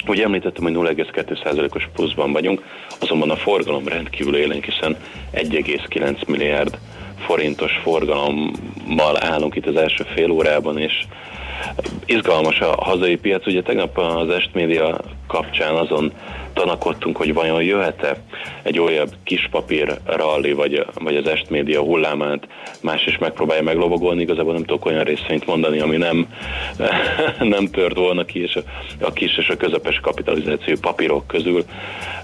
Ugye 0.06 0.24
említettem, 0.24 0.62
hogy 0.62 0.72
0,2%-os 0.72 1.88
pluszban 1.94 2.32
vagyunk, 2.32 2.62
azonban 3.00 3.30
a 3.30 3.36
forgalom 3.36 3.88
rendkívül 3.88 4.36
élénk, 4.36 4.64
hiszen 4.64 4.96
1,9 5.32 6.26
milliárd 6.26 6.78
forintos 7.18 7.72
forgalommal 7.82 9.16
állunk 9.24 9.54
itt 9.54 9.66
az 9.66 9.76
első 9.76 10.04
fél 10.14 10.30
órában, 10.30 10.78
és 10.78 11.04
izgalmas 12.04 12.60
a 12.60 12.74
hazai 12.82 13.16
piac. 13.16 13.46
Ugye 13.46 13.62
tegnap 13.62 13.98
az 13.98 14.28
Est 14.28 14.54
Média 14.54 15.00
kapcsán 15.26 15.74
azon 15.74 16.12
tanakodtunk, 16.60 17.16
hogy 17.16 17.34
vajon 17.34 17.62
jöhet-e 17.62 18.16
egy 18.62 18.78
olyan 18.78 19.08
kis 19.24 19.48
papír 19.50 19.98
rally, 20.04 20.52
vagy, 20.52 20.86
vagy 20.94 21.16
az 21.16 21.26
Est 21.26 21.50
Média 21.50 21.80
hullámát 21.80 22.48
más 22.80 23.06
is 23.06 23.18
megpróbálja 23.18 23.62
meglovagolni. 23.62 24.22
Igazából 24.22 24.52
nem 24.52 24.64
tudok 24.64 24.84
olyan 24.84 25.04
részvényt 25.04 25.46
mondani, 25.46 25.80
ami 25.80 25.96
nem, 25.96 26.28
nem 27.54 27.66
tört 27.66 27.96
volna 27.96 28.24
ki, 28.24 28.42
és 28.42 28.56
a, 28.56 28.60
a 29.04 29.12
kis 29.12 29.38
és 29.38 29.48
a 29.48 29.56
közepes 29.56 30.00
kapitalizáció 30.00 30.74
papírok 30.80 31.26
közül. 31.26 31.64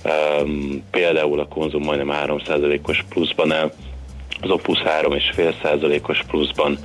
Um, 0.05 0.83
például 0.90 1.40
a 1.40 1.49
konzum 1.49 1.83
majdnem 1.83 2.16
3%-os 2.25 3.05
pluszban 3.09 3.53
áll, 3.53 3.72
az 4.40 4.51
Opus 4.51 4.79
3,5%-os 4.85 6.22
pluszban, 6.29 6.79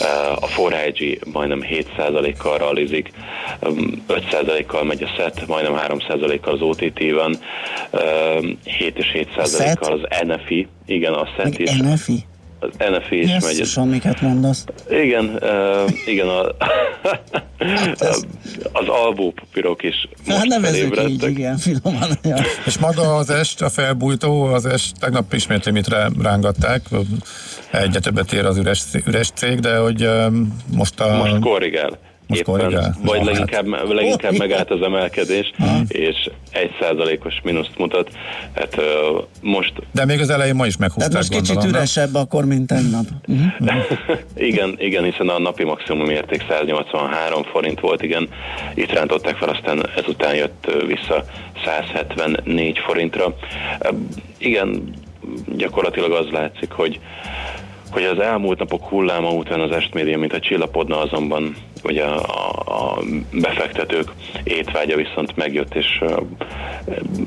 eh, 0.00 0.42
a 0.42 0.46
4IG 0.46 1.32
majdnem 1.32 1.62
7%-kal 1.62 2.58
rallizik, 2.58 3.10
5%-kal 4.08 4.84
megy 4.84 5.02
a 5.02 5.06
SET, 5.16 5.46
majdnem 5.46 5.76
3%-kal 5.76 6.54
az 6.54 6.60
OTT 6.60 7.10
van, 7.12 7.36
7 8.64 8.98
és 8.98 9.10
7%-kal 9.12 9.92
az 9.92 10.26
NFI, 10.26 10.68
igen, 10.86 11.12
a 11.12 11.26
SET 11.36 11.58
is, 11.58 11.76
NFI? 11.76 12.24
Az 12.64 12.86
NFI 12.90 13.22
is 13.22 13.30
megy, 13.30 13.42
Jesszusom, 13.42 13.88
miket 13.88 14.20
mondasz? 14.20 14.64
igen, 14.90 15.38
uh, 15.42 15.90
igen, 16.06 16.28
a, 16.28 16.46
ez- 17.98 18.26
az 18.72 18.88
alvó 18.88 19.32
papírok 19.32 19.82
is 19.82 20.08
Hát 20.26 20.36
most 20.38 20.48
nevezzük 20.48 21.02
így, 21.08 21.22
igen, 21.22 21.56
finoman. 21.56 22.08
Ja. 22.22 22.36
És 22.66 22.78
maga 22.78 23.16
az 23.16 23.30
est, 23.30 23.62
a 23.62 23.68
felbújtó, 23.68 24.42
az 24.42 24.66
est 24.66 24.98
tegnap 25.00 25.32
ismét 25.32 25.64
limitre 25.64 26.08
rángatták, 26.22 26.82
egyre 27.70 28.00
többet 28.00 28.32
ér 28.32 28.44
az 28.44 28.56
üres, 28.56 28.82
üres 29.06 29.30
cég, 29.30 29.60
de 29.60 29.76
hogy 29.76 30.08
most 30.76 31.00
a... 31.00 31.16
Most 31.16 31.38
korrigál. 31.40 31.98
Most 32.26 32.40
Éppen? 32.40 32.94
Vagy 33.04 33.24
leginkább, 33.24 33.66
leginkább 33.92 34.36
megállt 34.38 34.70
az 34.70 34.82
emelkedés, 34.82 35.52
és 35.88 36.30
egy 36.50 36.70
százalékos 36.80 37.40
mínuszt 37.42 37.78
mutat. 37.78 38.10
Hát 38.54 38.80
most 39.40 39.72
De 39.92 40.04
még 40.04 40.20
az 40.20 40.30
elején 40.30 40.54
ma 40.54 40.66
is 40.66 40.76
Tehát 40.76 40.90
meghúzták, 40.96 41.16
most 41.16 41.28
kicsit 41.28 41.46
gondolom, 41.46 41.70
nem? 41.70 41.80
üresebb 41.80 42.14
akkor, 42.14 42.44
mint 42.44 42.66
tegnap. 42.66 43.04
Igen, 44.36 44.74
igen, 44.78 45.04
hiszen 45.04 45.28
a 45.28 45.38
napi 45.38 45.64
maximum 45.64 46.10
érték 46.10 46.44
183 46.48 47.42
forint 47.42 47.80
volt, 47.80 48.02
igen, 48.02 48.28
itt 48.74 48.92
rántották 48.92 49.36
fel, 49.36 49.48
aztán 49.48 49.86
ezután 49.96 50.34
jött 50.34 50.70
vissza 50.86 51.24
174 51.64 52.78
forintra. 52.78 53.36
Igen, 54.38 54.94
gyakorlatilag 55.56 56.12
az 56.12 56.26
látszik, 56.30 56.70
hogy 56.70 57.00
hogy 57.94 58.04
az 58.04 58.18
elmúlt 58.18 58.58
napok 58.58 58.88
hulláma 58.88 59.30
után 59.30 59.60
az 59.60 59.70
estmédia, 59.70 60.18
mint 60.18 60.32
a 60.32 60.40
csillapodna, 60.40 61.00
azonban 61.00 61.56
ugye 61.82 62.04
a, 62.04 62.50
a 62.66 63.02
befektetők 63.32 64.12
étvágya 64.44 64.96
viszont 64.96 65.36
megjött, 65.36 65.74
és 65.74 65.86
uh, 66.00 66.16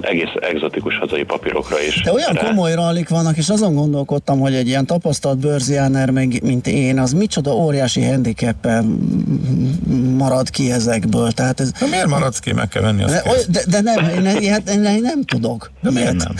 egész 0.02 0.30
egzotikus 0.40 0.98
hazai 0.98 1.24
papírokra 1.24 1.82
is. 1.82 2.02
De 2.02 2.14
olyan 2.14 2.34
rá- 2.34 2.48
komoly 2.48 2.74
rallik 2.74 3.10
vannak, 3.10 3.38
és 3.38 3.50
azon 3.50 3.74
gondolkodtam, 3.74 4.40
hogy 4.40 4.54
egy 4.54 4.68
ilyen 4.68 4.86
tapasztalt 4.86 5.38
bőrziáner, 5.38 6.10
meg, 6.10 6.40
mint 6.44 6.68
én, 6.68 7.00
az 7.00 7.14
micsoda 7.14 7.52
óriási 7.52 8.04
handicappen 8.04 8.86
marad 10.18 10.50
ki 10.50 10.72
ezekből. 10.72 11.32
Tehát 11.32 11.60
ez, 11.60 11.72
Na, 11.80 11.88
miért 11.88 12.08
maradsz 12.08 12.40
ki? 12.40 12.54
Meg 12.54 12.68
kell 12.68 12.82
venni 12.82 13.04
azt 13.04 13.52
de, 13.52 13.60
de, 13.66 13.82
de 13.82 13.82
nem, 13.82 14.10
én, 14.10 14.42
én, 14.42 14.52
hát 14.52 14.70
én, 14.70 14.84
én 14.84 15.02
nem 15.02 15.24
tudok. 15.24 15.72
De 15.82 15.92
miért 15.92 16.16
nem? 16.16 16.36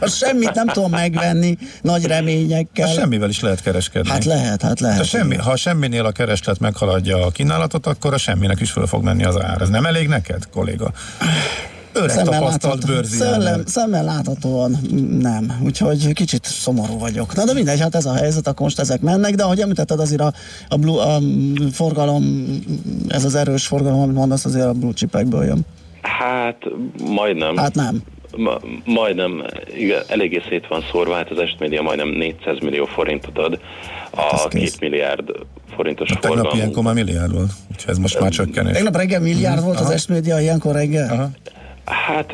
Ha 0.00 0.08
semmit 0.24 0.54
nem 0.54 0.66
tudom 0.66 0.90
megvenni, 0.90 1.58
nagy 1.82 2.04
reményekkel. 2.04 2.86
Hát 2.86 2.96
semmivel 2.96 3.28
is 3.28 3.40
lehet 3.40 3.62
kereskedni. 3.62 4.10
Hát 4.10 4.24
lehet, 4.24 4.62
hát 4.62 4.80
lehet. 4.80 4.98
Ha, 4.98 5.04
semmi, 5.04 5.36
ha 5.36 5.56
semminél 5.56 6.04
a 6.04 6.12
kereslet 6.12 6.58
meghaladja 6.58 7.26
a 7.26 7.30
kínálatot, 7.30 7.86
akkor 7.86 8.14
a 8.14 8.18
semminek 8.18 8.60
is 8.60 8.70
föl 8.70 8.86
fog 8.86 9.02
menni 9.04 9.24
az 9.24 9.40
ár. 9.40 9.60
Ez 9.60 9.68
nem 9.68 9.86
elég 9.86 10.08
neked, 10.08 10.48
kolléga? 10.52 10.92
Öreg 11.94 12.10
Szemmel, 12.10 12.38
tapasztalt 12.38 12.74
látható, 12.74 12.92
bőrziáner. 12.92 13.40
szemmel, 13.40 13.62
szemmel 13.66 14.04
láthatóan 14.04 14.78
nem, 15.20 15.60
úgyhogy 15.64 16.12
kicsit 16.12 16.44
szomorú 16.44 16.98
vagyok. 16.98 17.34
Na 17.34 17.44
de 17.44 17.52
mindegy, 17.52 17.80
hát 17.80 17.94
ez 17.94 18.06
a 18.06 18.14
helyzet, 18.14 18.46
akkor 18.46 18.60
most 18.60 18.78
ezek 18.78 19.00
mennek, 19.00 19.34
de 19.34 19.42
ahogy 19.42 19.60
említetted 19.60 20.00
azért 20.00 20.20
a, 20.20 20.32
a, 20.68 20.76
blue, 20.76 21.02
a 21.02 21.20
forgalom, 21.72 22.48
ez 23.08 23.24
az 23.24 23.34
erős 23.34 23.66
forgalom, 23.66 24.00
amit 24.00 24.14
mondasz, 24.16 24.44
azért 24.44 24.66
a 24.66 24.72
blue 24.72 24.92
chipekből 24.92 25.44
jön. 25.44 25.66
Hát 26.02 26.56
majdnem. 27.04 27.56
Hát 27.56 27.74
nem. 27.74 28.02
Ma, 28.36 28.58
majdnem, 28.84 29.44
igen, 29.76 30.02
eléggé 30.08 30.42
szét 30.48 30.66
van 30.66 30.84
szórva, 30.90 31.14
hát 31.14 31.30
az 31.30 31.38
estmédia 31.38 31.82
majdnem 31.82 32.08
400 32.08 32.58
millió 32.58 32.84
forintot 32.84 33.38
ad 33.38 33.60
a 34.10 34.48
két 34.48 34.80
milliárd 34.80 35.30
forintos 35.76 36.10
A 36.10 36.14
tegnap 36.14 36.32
forgalmú. 36.32 36.56
ilyenkor 36.58 36.82
már 36.82 36.94
milliárd 36.94 37.32
volt, 37.32 37.50
úgyhogy 37.70 37.90
ez 37.90 37.98
most 37.98 38.20
már 38.20 38.30
csökkenés. 38.30 38.72
Tegnap 38.72 38.96
reggel 38.96 39.20
milliárd 39.20 39.62
volt 39.64 39.80
az 39.80 39.90
Estmédia 39.90 40.40
ilyenkor 40.40 40.72
reggel? 40.74 41.10
Aha. 41.12 41.30
Hát 41.84 42.32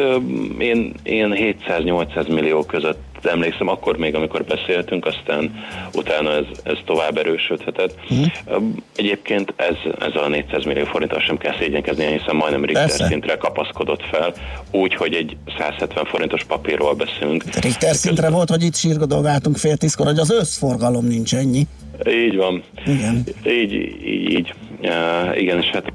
én, 0.58 0.94
én 1.02 1.56
700-800 1.68 2.28
millió 2.28 2.62
között 2.64 3.07
emlékszem, 3.26 3.68
akkor 3.68 3.96
még, 3.96 4.14
amikor 4.14 4.44
beszéltünk, 4.44 5.06
aztán 5.06 5.64
utána 5.94 6.30
ez, 6.30 6.44
ez 6.62 6.76
tovább 6.84 7.16
erősödhetett. 7.16 7.94
Uh-huh. 8.10 8.62
Egyébként 8.96 9.52
ez, 9.56 9.76
ez 10.00 10.14
a 10.14 10.28
400 10.28 10.64
millió 10.64 10.84
forinttal 10.84 11.20
sem 11.20 11.38
kell 11.38 11.54
szégyenkezni, 11.58 12.06
hiszen 12.06 12.36
majdnem 12.36 12.64
Richter 12.64 12.86
Persze. 12.86 13.06
szintre 13.06 13.36
kapaszkodott 13.36 14.02
fel, 14.02 14.34
úgy, 14.70 14.94
hogy 14.94 15.14
egy 15.14 15.36
170 15.58 16.04
forintos 16.04 16.44
papírról 16.44 16.94
beszélünk. 16.94 17.44
Richter 17.60 17.94
szintre 17.94 18.30
volt, 18.30 18.48
hogy 18.48 18.62
itt 18.62 18.74
sírgodolgáltunk 18.74 19.56
fél 19.56 19.76
tízkor, 19.76 20.06
hogy 20.06 20.18
az 20.18 20.30
összforgalom 20.30 21.06
nincs 21.06 21.34
ennyi. 21.34 21.66
Így 22.08 22.36
van. 22.36 22.62
Igen. 22.86 23.24
Így, 23.46 23.72
így, 23.72 24.30
így. 24.30 24.54
Uh, 24.82 25.40
igen, 25.40 25.58
és 25.58 25.66
hát 25.66 25.92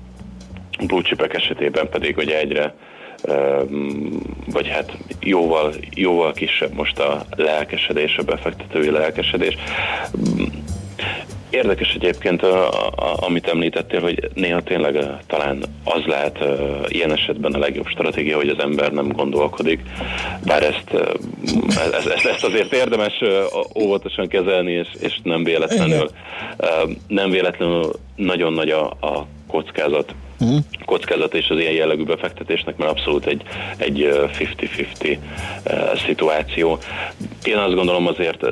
blue 0.87 1.27
esetében 1.29 1.89
pedig 1.89 2.17
ugye 2.17 2.39
egyre 2.39 2.63
um, 2.63 2.73
vagy 4.45 4.67
hát 4.67 4.97
jóval, 5.19 5.73
jóval 5.95 6.33
kisebb 6.33 6.73
most 6.73 6.99
a 6.99 7.25
lelkesedés, 7.35 8.17
a 8.17 8.23
befektetői 8.23 8.89
lelkesedés. 8.89 9.55
Érdekes 11.49 11.93
egyébként, 11.93 12.43
a, 12.43 12.69
a, 12.69 13.15
amit 13.19 13.47
említettél, 13.47 14.01
hogy 14.01 14.29
néha 14.33 14.61
tényleg 14.61 15.05
talán 15.27 15.63
az 15.83 16.01
lehet 16.05 16.37
uh, 16.41 16.49
ilyen 16.87 17.11
esetben 17.11 17.53
a 17.53 17.57
legjobb 17.57 17.87
stratégia, 17.87 18.35
hogy 18.35 18.49
az 18.49 18.59
ember 18.59 18.91
nem 18.91 19.07
gondolkodik, 19.07 19.79
bár 20.45 20.63
ezt, 20.63 20.87
uh, 20.91 21.01
ez, 21.93 22.05
ezt, 22.05 22.25
ezt 22.25 22.43
azért 22.43 22.73
érdemes 22.73 23.13
óvatosan 23.79 24.27
kezelni, 24.27 24.71
és, 24.71 24.87
és 24.99 25.19
nem 25.23 25.43
véletlenül, 25.43 26.09
nem 27.07 27.29
véletlenül 27.29 27.91
nagyon 28.15 28.53
nagy 28.53 28.69
a, 28.69 28.85
a 28.85 29.27
kockázat 29.47 30.15
Mhm. 30.43 30.57
kockázat 30.85 31.33
és 31.33 31.47
az 31.49 31.59
ilyen 31.59 31.73
jellegű 31.73 32.03
befektetésnek, 32.03 32.77
mert 32.77 32.91
abszolút 32.91 33.25
egy, 33.25 33.41
egy 33.77 34.01
ö, 34.01 34.25
50-50 34.39 35.17
ö, 35.63 35.71
szituáció. 36.05 36.77
Én 37.43 37.57
azt 37.57 37.75
gondolom 37.75 38.07
azért 38.07 38.45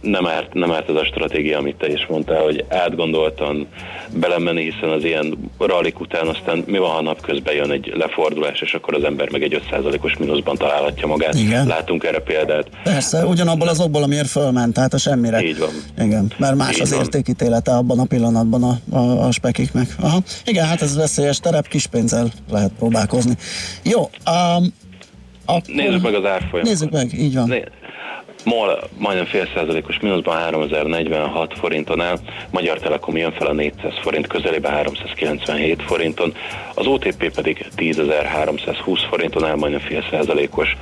nem 0.00 0.26
árt, 0.26 0.54
nem 0.54 0.72
árt 0.72 0.88
ez 0.88 0.94
a 0.94 1.04
stratégia, 1.04 1.58
amit 1.58 1.76
te 1.76 1.86
is 1.92 2.06
mondtál, 2.08 2.42
hogy 2.42 2.64
átgondoltan 2.68 3.66
belemenni, 4.12 4.62
hiszen 4.70 4.90
az 4.90 5.04
ilyen 5.04 5.50
rallik 5.58 6.00
után 6.00 6.26
aztán 6.26 6.64
mi 6.66 6.78
van, 6.78 6.90
ha 6.90 7.02
napközben 7.02 7.54
jön 7.54 7.70
egy 7.70 7.92
lefordulás, 7.96 8.60
és 8.60 8.74
akkor 8.74 8.94
az 8.94 9.04
ember 9.04 9.30
meg 9.30 9.42
egy 9.42 9.62
5%-os 9.70 10.16
mínuszban 10.16 10.56
találhatja 10.56 11.06
magát. 11.06 11.34
Igen. 11.34 11.66
Látunk 11.66 12.04
erre 12.04 12.18
példát. 12.18 12.66
Persze, 12.82 13.26
ugyanabból 13.26 13.68
az 13.68 13.80
okból, 13.80 14.02
amiért 14.02 14.28
fölment, 14.28 14.74
tehát 14.74 14.94
a 14.94 14.98
semmire. 14.98 15.42
Így 15.42 15.58
van. 15.58 15.70
Igen, 16.06 16.32
mert 16.36 16.54
más 16.56 16.74
Így 16.74 16.80
az 16.80 16.90
van. 16.90 17.00
értékítélete 17.00 17.72
abban 17.72 17.98
a 17.98 18.04
pillanatban 18.04 18.62
a, 18.62 18.96
a, 18.96 19.26
a 19.26 19.30
spekiknek. 19.32 19.86
Aha. 20.00 20.18
Igen, 20.44 20.66
hát 20.66 20.82
ez 20.82 20.96
veszélyes 20.96 21.31
terep, 21.38 21.68
kis 21.68 21.86
pénzzel 21.86 22.32
lehet 22.50 22.72
próbálkozni. 22.78 23.36
Jó, 23.82 24.00
um, 24.00 24.72
akkor... 25.44 25.74
Nézzük 25.74 26.02
meg 26.02 26.14
az 26.14 26.24
árfolyamokat. 26.24 26.62
Nézzük 26.62 26.90
meg, 26.90 27.12
így 27.12 27.34
van. 27.34 27.48
Né- 27.48 27.70
MOL 28.44 28.88
majdnem 28.98 29.26
fél 29.26 29.48
százalékos 29.54 30.00
mínuszban 30.00 30.36
3046 30.36 31.54
forinton 31.58 32.00
áll, 32.00 32.18
Magyar 32.50 32.78
Telekom 32.78 33.16
jön 33.16 33.32
fel 33.32 33.46
a 33.46 33.52
400 33.52 33.92
forint 34.02 34.26
közelébe 34.26 34.68
397 34.68 35.82
forinton, 35.82 36.34
az 36.74 36.86
OTP 36.86 37.34
pedig 37.34 37.66
10.320 37.76 39.00
forinton 39.08 39.44
áll, 39.44 39.56
majdnem 39.56 39.80
fél 39.80 40.04
százalékos 40.10 40.76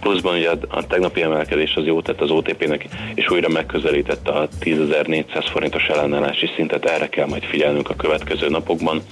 pluszban. 0.00 0.34
Ugye 0.34 0.50
a, 0.68 0.86
tegnapi 0.86 1.22
emelkedés 1.22 1.74
az 1.74 1.84
jó 1.84 2.00
tett 2.00 2.20
az 2.20 2.30
OTP-nek, 2.30 2.86
és 3.14 3.30
újra 3.30 3.48
megközelítette 3.48 4.30
a 4.30 4.48
10.400 4.60 5.46
forintos 5.50 5.86
ellenállási 5.86 6.50
szintet, 6.56 6.84
erre 6.84 7.08
kell 7.08 7.26
majd 7.26 7.42
figyelnünk 7.42 7.90
a 7.90 7.94
következő 7.94 8.48
napokban. 8.48 9.02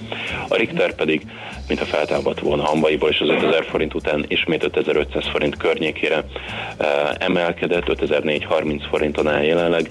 A 0.47 0.55
Richter 0.55 0.95
pedig, 0.95 1.21
mintha 1.67 1.85
feltámadt 1.85 2.39
volna 2.39 2.63
hambaiból, 2.63 3.09
és 3.09 3.19
az 3.19 3.29
5000 3.29 3.65
forint 3.65 3.93
után 3.93 4.25
ismét 4.27 4.63
5500 4.63 5.27
forint 5.27 5.57
környékére 5.57 6.23
eh, 6.77 6.87
emelkedett, 7.17 7.89
5430 7.89 8.85
forinton 8.87 9.27
áll 9.27 9.43
jelenleg, 9.43 9.89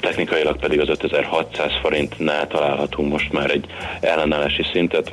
technikailag 0.00 0.56
pedig 0.56 0.80
az 0.80 0.88
5600 0.88 1.72
forintnál 1.82 2.46
találhatunk 2.46 3.12
most 3.12 3.32
már 3.32 3.50
egy 3.50 3.66
ellenállási 4.00 4.62
szintet, 4.72 5.12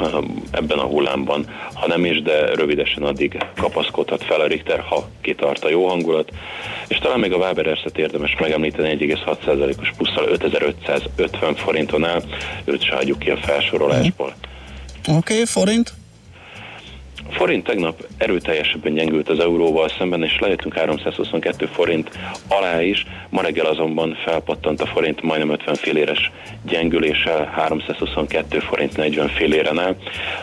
um, 0.00 0.42
ebben 0.50 0.78
a 0.78 0.84
hullámban, 0.84 1.46
ha 1.74 1.86
nem 1.86 2.04
is, 2.04 2.22
de 2.22 2.54
rövidesen 2.54 3.02
addig 3.02 3.38
kapaszkodhat 3.56 4.24
fel 4.24 4.40
a 4.40 4.46
Richter, 4.46 4.80
ha 4.80 5.08
kitart 5.20 5.64
a 5.64 5.68
jó 5.68 5.86
hangulat, 5.86 6.30
és 6.88 6.98
talán 6.98 7.20
még 7.20 7.32
a 7.32 7.36
Wabererset 7.36 7.98
érdemes 7.98 8.36
megemlíteni 8.40 8.96
1,6%-os 8.98 9.92
plusszal 9.96 10.28
5550 10.28 11.54
forinton 11.54 12.04
áll, 12.04 12.22
őt 12.64 12.84
se 12.84 12.94
hagyjuk 12.94 13.18
ki 13.18 13.30
a 13.30 13.36
felsorolásból. 13.36 14.34
Oké, 15.08 15.16
okay, 15.16 15.44
forint? 15.44 15.92
A 17.28 17.32
forint 17.34 17.64
tegnap 17.64 18.06
erőteljesebben 18.16 18.94
gyengült 18.94 19.28
az 19.28 19.38
euróval 19.38 19.88
szemben, 19.88 20.22
és 20.22 20.38
lejöttünk 20.40 20.74
322 20.74 21.66
forint 21.66 22.10
alá 22.48 22.82
is. 22.82 23.06
Ma 23.28 23.42
reggel 23.42 23.66
azonban 23.66 24.16
felpattant 24.24 24.80
a 24.80 24.86
forint 24.86 25.22
majdnem 25.22 25.50
50 25.50 25.74
filléres 25.74 26.30
gyengüléssel, 26.62 27.44
322 27.44 28.58
forint 28.58 28.96
40 28.96 29.28
filléren 29.28 29.78
áll. 29.78 29.96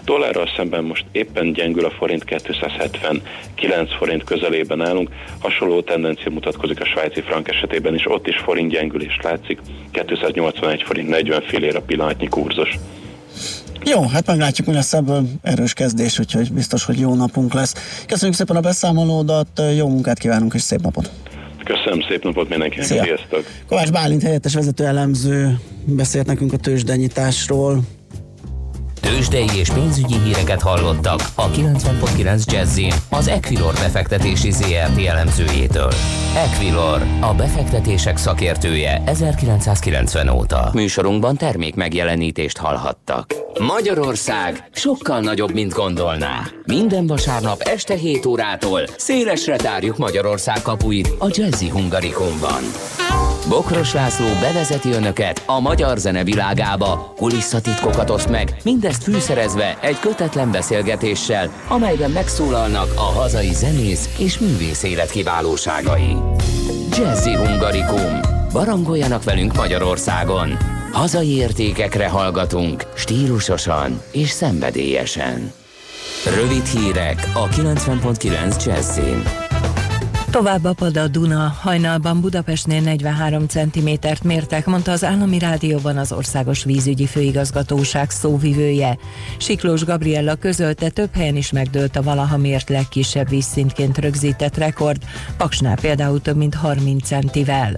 Dollárral 0.03 0.49
szemben 0.55 0.83
most 0.83 1.05
éppen 1.11 1.53
gyengül 1.53 1.85
a 1.85 1.91
forint, 1.91 2.23
279 2.23 3.95
forint 3.97 4.23
közelében 4.23 4.81
állunk. 4.81 5.09
Hasonló 5.39 5.81
tendencia 5.81 6.31
mutatkozik 6.31 6.81
a 6.81 6.85
svájci 6.85 7.21
frank 7.21 7.47
esetében 7.47 7.95
is, 7.95 8.05
ott 8.05 8.27
is 8.27 8.37
forint 8.37 8.71
gyengülés 8.71 9.19
látszik, 9.21 9.59
281 9.91 10.83
forint 10.83 11.09
40 11.09 11.41
fillér 11.41 11.75
a 11.75 11.81
pillanatnyi 11.81 12.27
kurzus. 12.27 12.79
Jó, 13.85 14.07
hát 14.07 14.25
meglátjuk, 14.25 14.67
mi 14.67 14.73
lesz 14.73 14.93
ebből 14.93 15.27
erős 15.41 15.73
kezdés, 15.73 16.19
úgyhogy 16.19 16.53
biztos, 16.53 16.85
hogy 16.85 16.99
jó 16.99 17.15
napunk 17.15 17.53
lesz. 17.53 17.73
Köszönjük 18.07 18.37
szépen 18.37 18.55
a 18.55 18.59
beszámolódat, 18.59 19.61
jó 19.77 19.87
munkát 19.87 20.19
kívánunk, 20.19 20.53
és 20.53 20.61
szép 20.61 20.81
napot! 20.81 21.11
Köszönöm, 21.63 22.01
szép 22.09 22.23
napot 22.23 22.49
mindenkinek, 22.49 22.85
Szia. 22.85 23.03
sziasztok! 23.03 23.45
Kovács 23.67 23.91
Bálint 23.91 24.21
helyettes 24.21 24.53
vezető 24.53 24.85
elemző 24.85 25.59
beszélt 25.85 26.25
nekünk 26.25 26.53
a 26.53 26.57
tőzsdenyításról. 26.57 27.79
Tőzsdei 29.09 29.47
és 29.57 29.69
pénzügyi 29.69 30.17
híreket 30.19 30.61
hallottak 30.61 31.19
a 31.35 31.49
90.9 31.49 32.51
Jazzin 32.51 32.93
az 33.09 33.27
Equilor 33.27 33.73
befektetési 33.73 34.51
ZRT 34.51 35.05
elemzőjétől. 35.05 35.91
Equilor, 36.35 37.01
a 37.19 37.33
befektetések 37.33 38.17
szakértője 38.17 39.01
1990 39.05 40.29
óta. 40.29 40.69
Műsorunkban 40.73 41.37
termék 41.37 41.75
megjelenítést 41.75 42.57
hallhattak. 42.57 43.33
Magyarország 43.59 44.69
sokkal 44.71 45.19
nagyobb, 45.19 45.53
mint 45.53 45.73
gondolná. 45.73 46.41
Minden 46.65 47.07
vasárnap 47.07 47.61
este 47.61 47.95
7 47.95 48.25
órától 48.25 48.81
szélesre 48.97 49.55
tárjuk 49.55 49.97
Magyarország 49.97 50.61
kapuit 50.61 51.09
a 51.19 51.27
Jazzy 51.29 51.69
Hungarikumban. 51.69 52.63
Bokros 53.47 53.93
László 53.93 54.25
bevezeti 54.41 54.91
önöket 54.91 55.43
a 55.45 55.59
magyar 55.59 55.97
zene 55.97 56.23
világába, 56.23 57.13
kulisszatitkokat 57.17 58.09
oszt 58.09 58.29
meg, 58.29 58.55
mindezt 58.63 59.03
fűszerezve 59.03 59.77
egy 59.81 59.99
kötetlen 59.99 60.51
beszélgetéssel, 60.51 61.51
amelyben 61.67 62.11
megszólalnak 62.11 62.93
a 62.95 63.19
hazai 63.19 63.53
zenész 63.53 64.09
és 64.17 64.39
művész 64.39 64.83
élet 64.83 65.11
kiválóságai. 65.11 66.15
Jazzy 66.97 67.35
Hungarikum. 67.35 68.19
Barangoljanak 68.51 69.23
velünk 69.23 69.55
Magyarországon. 69.55 70.57
Hazai 70.91 71.35
értékekre 71.35 72.07
hallgatunk, 72.07 72.85
stílusosan 72.95 74.01
és 74.11 74.29
szenvedélyesen. 74.29 75.51
Rövid 76.35 76.65
hírek 76.65 77.31
a 77.33 77.47
90.9 77.47 78.65
Jazzin. 78.65 79.48
Tovább 80.31 80.63
apad 80.63 80.97
a 80.97 81.07
Duna. 81.07 81.55
Hajnalban 81.61 82.21
Budapestnél 82.21 82.81
43 82.81 83.47
cm-t 83.47 84.23
mértek, 84.23 84.65
mondta 84.65 84.91
az 84.91 85.03
Állami 85.03 85.39
Rádióban 85.39 85.97
az 85.97 86.11
Országos 86.11 86.63
Vízügyi 86.63 87.05
Főigazgatóság 87.05 88.09
szóvivője. 88.09 88.97
Siklós 89.37 89.83
Gabriella 89.83 90.35
közölte, 90.35 90.89
több 90.89 91.09
helyen 91.13 91.35
is 91.35 91.51
megdőlt 91.51 91.95
a 91.95 92.01
valaha 92.01 92.37
mért 92.37 92.69
legkisebb 92.69 93.29
vízszintként 93.29 93.97
rögzített 93.97 94.57
rekord, 94.57 95.03
Paksnál 95.37 95.75
például 95.81 96.21
több 96.21 96.37
mint 96.37 96.55
30 96.55 97.05
centivel. 97.07 97.75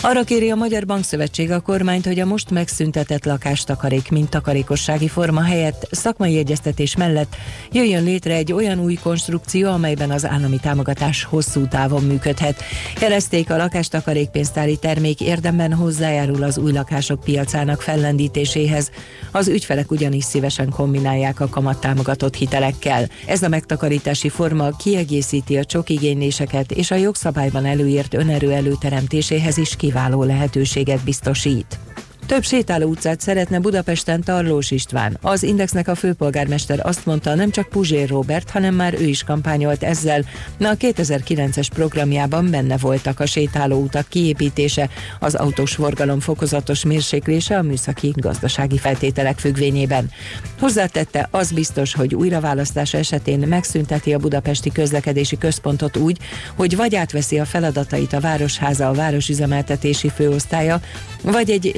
Arra 0.00 0.22
kéri 0.22 0.50
a 0.50 0.54
Magyar 0.54 0.86
Bankszövetség 0.86 1.50
a 1.50 1.60
kormányt, 1.60 2.06
hogy 2.06 2.20
a 2.20 2.24
most 2.24 2.50
megszüntetett 2.50 3.24
lakástakarék, 3.24 4.10
mint 4.10 4.30
takarékossági 4.30 5.08
forma 5.08 5.42
helyett 5.42 5.88
szakmai 5.90 6.38
egyeztetés 6.38 6.96
mellett 6.96 7.36
jöjjön 7.72 8.04
létre 8.04 8.34
egy 8.34 8.52
olyan 8.52 8.80
új 8.80 8.94
konstrukció, 8.94 9.70
amelyben 9.70 10.10
az 10.10 10.26
állami 10.26 10.58
támogatás 10.62 11.24
hosszú 11.24 11.66
távon 11.68 12.02
működhet. 12.02 12.62
Jelezték 13.00 13.50
a 13.50 13.56
lakástakarékpénztári 13.56 14.76
termék 14.76 15.20
érdemben 15.20 15.72
hozzájárul 15.72 16.42
az 16.42 16.58
új 16.58 16.72
lakások 16.72 17.20
piacának 17.20 17.82
fellendítéséhez. 17.82 18.90
Az 19.30 19.48
ügyfelek 19.48 19.90
ugyanis 19.90 20.24
szívesen 20.24 20.70
kombinálják 20.70 21.40
a 21.40 21.48
kamattámogatott 21.48 22.34
hitelekkel. 22.34 23.08
Ez 23.26 23.42
a 23.42 23.48
megtakarítási 23.48 24.28
forma 24.28 24.76
kiegészíti 24.76 25.56
a 25.56 25.64
csok 25.64 25.88
igényléseket 25.88 26.72
és 26.72 26.90
a 26.90 26.94
jogszabályban 26.94 27.66
előírt 27.66 28.14
önerő 28.14 28.52
előteremtéséhez 28.52 29.57
is 29.58 29.76
kiváló 29.76 30.22
lehetőséget 30.22 31.04
biztosít. 31.04 31.78
Több 32.28 32.44
sétáló 32.44 32.88
utcát 32.88 33.20
szeretne 33.20 33.58
Budapesten 33.58 34.22
Tarlós 34.22 34.70
István. 34.70 35.18
Az 35.20 35.42
Indexnek 35.42 35.88
a 35.88 35.94
főpolgármester 35.94 36.80
azt 36.86 37.06
mondta, 37.06 37.34
nem 37.34 37.50
csak 37.50 37.68
Puzsér 37.68 38.08
Robert, 38.08 38.50
hanem 38.50 38.74
már 38.74 38.94
ő 39.00 39.04
is 39.04 39.22
kampányolt 39.22 39.82
ezzel. 39.82 40.24
Na 40.58 40.68
a 40.68 40.76
2009-es 40.76 41.66
programjában 41.74 42.50
benne 42.50 42.76
voltak 42.76 43.20
a 43.20 43.26
sétáló 43.26 43.80
utak 43.80 44.08
kiépítése, 44.08 44.88
az 45.20 45.34
autós 45.34 45.74
forgalom 45.74 46.20
fokozatos 46.20 46.84
mérséklése 46.84 47.58
a 47.58 47.62
műszaki 47.62 48.12
gazdasági 48.16 48.78
feltételek 48.78 49.38
függvényében. 49.38 50.10
Hozzátette, 50.60 51.28
az 51.30 51.52
biztos, 51.52 51.94
hogy 51.94 52.14
újraválasztása 52.14 52.98
esetén 52.98 53.38
megszünteti 53.38 54.14
a 54.14 54.18
budapesti 54.18 54.72
közlekedési 54.72 55.38
központot 55.38 55.96
úgy, 55.96 56.18
hogy 56.56 56.76
vagy 56.76 56.94
átveszi 56.94 57.38
a 57.38 57.44
feladatait 57.44 58.12
a 58.12 58.20
Városháza 58.20 58.88
a 58.88 58.94
városüzemeltetési 58.94 60.08
főosztálya, 60.08 60.80
vagy 61.22 61.50
egy 61.50 61.72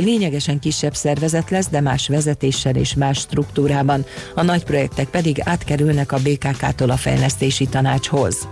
lényegesen 0.46 0.58
kisebb 0.58 0.94
szervezet 0.94 1.50
lesz, 1.50 1.68
de 1.68 1.80
más 1.80 2.08
vezetéssel 2.08 2.74
és 2.74 2.94
más 2.94 3.18
struktúrában. 3.18 4.04
A 4.34 4.42
nagy 4.42 4.64
projektek 4.64 5.08
pedig 5.08 5.40
átkerülnek 5.44 6.12
a 6.12 6.18
BKK-tól 6.18 6.90
a 6.90 6.96
fejlesztési 6.96 7.66
tanácshoz. 7.66 8.48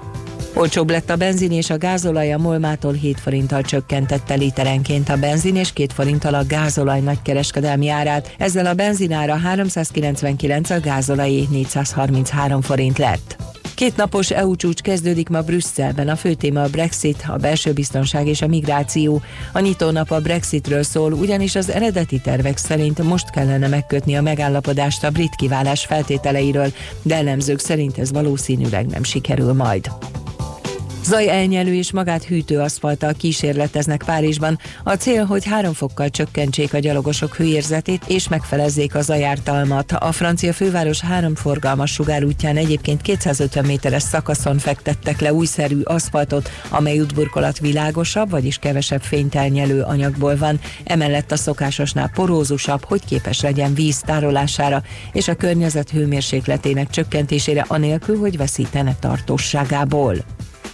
Olcsóbb 0.55 0.91
lett 0.91 1.11
a 1.11 1.17
benzin 1.17 1.53
és 1.53 1.71
a 1.71 1.79
gázolaj 1.79 2.33
a 2.33 2.39
Molmától 2.39 2.93
7 2.93 3.21
forinttal 3.21 3.63
csökkentette 3.63 4.35
literenként 4.35 5.09
a 5.09 5.17
benzin 5.17 5.57
és 5.57 5.73
2 5.73 5.93
forinttal 5.95 6.35
a 6.35 6.47
gázolaj 6.47 7.01
nagykereskedelmi 7.01 7.89
árát. 7.89 8.35
Ezzel 8.39 8.67
a 8.67 8.75
benzinára 8.75 9.37
399, 9.37 10.71
a 10.71 10.81
gázolajé 10.81 11.47
433 11.51 12.61
forint 12.61 12.99
lett. 12.99 13.37
Két 13.79 13.97
napos 13.97 14.31
EU 14.31 14.57
csúcs 14.57 14.81
kezdődik 14.81 15.29
ma 15.29 15.41
Brüsszelben. 15.41 16.09
A 16.09 16.17
fő 16.17 16.35
téma 16.35 16.63
a 16.63 16.69
Brexit, 16.69 17.25
a 17.27 17.37
belső 17.37 17.73
biztonság 17.73 18.27
és 18.27 18.43
a 18.43 18.47
migráció. 18.47 19.23
A 19.53 19.59
nyitónap 19.61 20.11
a 20.11 20.21
Brexitről 20.21 20.83
szól, 20.83 21.13
ugyanis 21.13 21.55
az 21.55 21.71
eredeti 21.71 22.21
tervek 22.21 22.57
szerint 22.57 23.03
most 23.03 23.31
kellene 23.31 23.69
megkötni 23.69 24.17
a 24.17 24.23
megállapodást 24.23 25.05
a 25.05 25.11
brit 25.11 25.35
kiválás 25.35 25.85
feltételeiről, 25.85 26.73
de 27.03 27.17
elemzők 27.17 27.59
szerint 27.59 27.99
ez 27.99 28.13
valószínűleg 28.13 28.87
nem 28.87 29.03
sikerül 29.03 29.53
majd. 29.53 29.91
Zaj 31.09 31.29
elnyelő 31.29 31.75
és 31.75 31.93
magát 31.93 32.25
hűtő 32.25 32.59
aszfalttal 32.59 33.13
kísérleteznek 33.13 34.03
Párizsban. 34.07 34.59
A 34.85 34.95
cél, 34.95 35.25
hogy 35.25 35.45
három 35.45 35.73
fokkal 35.73 36.09
csökkentsék 36.09 36.75
a 36.75 36.79
gyalogosok 36.79 37.37
hőérzetét 37.37 38.05
és 38.07 38.29
megfelezzék 38.29 38.95
a 38.95 39.01
zajártalmat. 39.01 39.93
A 39.93 40.13
francia 40.13 40.53
főváros 40.53 41.01
három 41.01 41.35
forgalmas 41.35 41.93
sugárútján 41.93 42.57
egyébként 42.57 43.03
250 43.03 43.65
méteres 43.65 44.03
szakaszon 44.03 44.59
fektettek 44.59 45.21
le 45.21 45.33
újszerű 45.33 45.81
aszfaltot, 45.81 46.51
amely 46.69 47.01
útburkolat 47.01 47.59
világosabb, 47.59 48.31
vagyis 48.31 48.59
kevesebb 48.59 49.03
fényt 49.03 49.35
elnyelő 49.35 49.81
anyagból 49.81 50.37
van. 50.37 50.61
Emellett 50.85 51.33
a 51.33 51.37
szokásosnál 51.37 52.11
porózusabb, 52.15 52.85
hogy 52.85 53.05
képes 53.05 53.41
legyen 53.41 53.75
víz 53.75 54.01
tárolására 54.01 54.83
és 55.13 55.29
a 55.29 55.35
környezet 55.35 55.91
hőmérsékletének 55.91 56.91
csökkentésére 56.91 57.65
anélkül, 57.69 58.19
hogy 58.19 58.37
veszítene 58.37 58.97
tartóságából. 59.01 60.15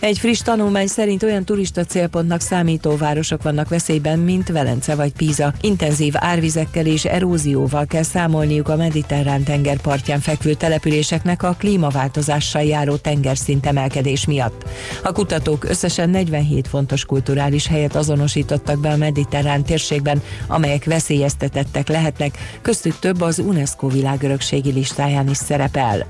Egy 0.04 0.18
friss 0.18 0.40
tanulmány 0.40 0.86
szerint 0.86 1.22
olyan 1.22 1.44
turista 1.44 1.84
célpontnak 1.84 2.40
számító 2.40 2.96
városok 2.96 3.42
vannak 3.42 3.68
veszélyben, 3.68 4.18
mint 4.18 4.48
Velence 4.48 4.94
vagy 4.94 5.12
Píza. 5.12 5.52
Intenzív 5.60 6.14
árvizekkel 6.16 6.86
és 6.86 7.04
erózióval 7.04 7.86
kell 7.86 8.02
számolniuk 8.02 8.68
a 8.68 8.76
mediterrán 8.76 9.42
tengerpartján 9.42 10.20
fekvő 10.20 10.54
településeknek 10.54 11.42
a 11.42 11.54
klímaváltozással 11.58 12.62
járó 12.62 12.96
tengerszint 12.96 13.66
emelkedés 13.66 14.26
miatt. 14.26 14.64
A 15.02 15.12
kutatók 15.12 15.64
összesen 15.64 16.10
47 16.10 16.68
fontos 16.68 17.04
kulturális 17.04 17.66
helyet 17.66 17.96
azonosítottak 17.96 18.80
be 18.80 18.90
a 18.90 18.96
mediterrán 18.96 19.64
térségben, 19.64 20.22
amelyek 20.46 20.84
veszélyeztetettek 20.84 21.88
lehetnek, 21.88 22.38
köztük 22.62 22.98
több 22.98 23.20
az 23.20 23.38
UNESCO 23.38 23.88
világörökségi 23.88 24.72
listáján 24.72 25.28
is 25.28 25.36
szerepel. 25.36 26.06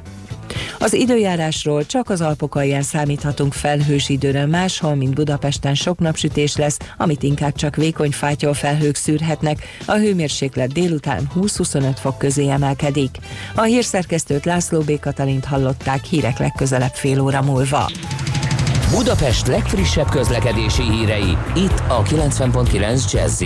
Az 0.78 0.92
időjárásról 0.92 1.86
csak 1.86 2.10
az 2.10 2.20
Alpok 2.20 2.54
alján 2.54 2.82
számíthatunk 2.82 3.52
felhős 3.52 4.08
időre, 4.08 4.46
máshol, 4.46 4.94
mint 4.94 5.14
Budapesten 5.14 5.74
sok 5.74 5.98
napsütés 5.98 6.56
lesz, 6.56 6.78
amit 6.96 7.22
inkább 7.22 7.54
csak 7.54 7.76
vékony 7.76 8.10
fátyol 8.10 8.54
felhők 8.54 8.96
szűrhetnek, 8.96 9.58
a 9.86 9.94
hőmérséklet 9.94 10.72
délután 10.72 11.30
20-25 11.36 11.96
fok 12.00 12.18
közé 12.18 12.48
emelkedik. 12.48 13.16
A 13.54 13.62
hírszerkesztőt 13.62 14.44
László 14.44 14.80
B. 14.80 15.00
Katalint 15.00 15.44
hallották 15.44 16.04
hírek 16.04 16.38
legközelebb 16.38 16.94
fél 16.94 17.20
óra 17.20 17.42
múlva. 17.42 17.90
Budapest 18.90 19.46
legfrissebb 19.46 20.08
közlekedési 20.08 20.82
hírei, 20.82 21.36
itt 21.54 21.82
a 21.88 22.02
90.9 22.02 23.12
jazz 23.12 23.42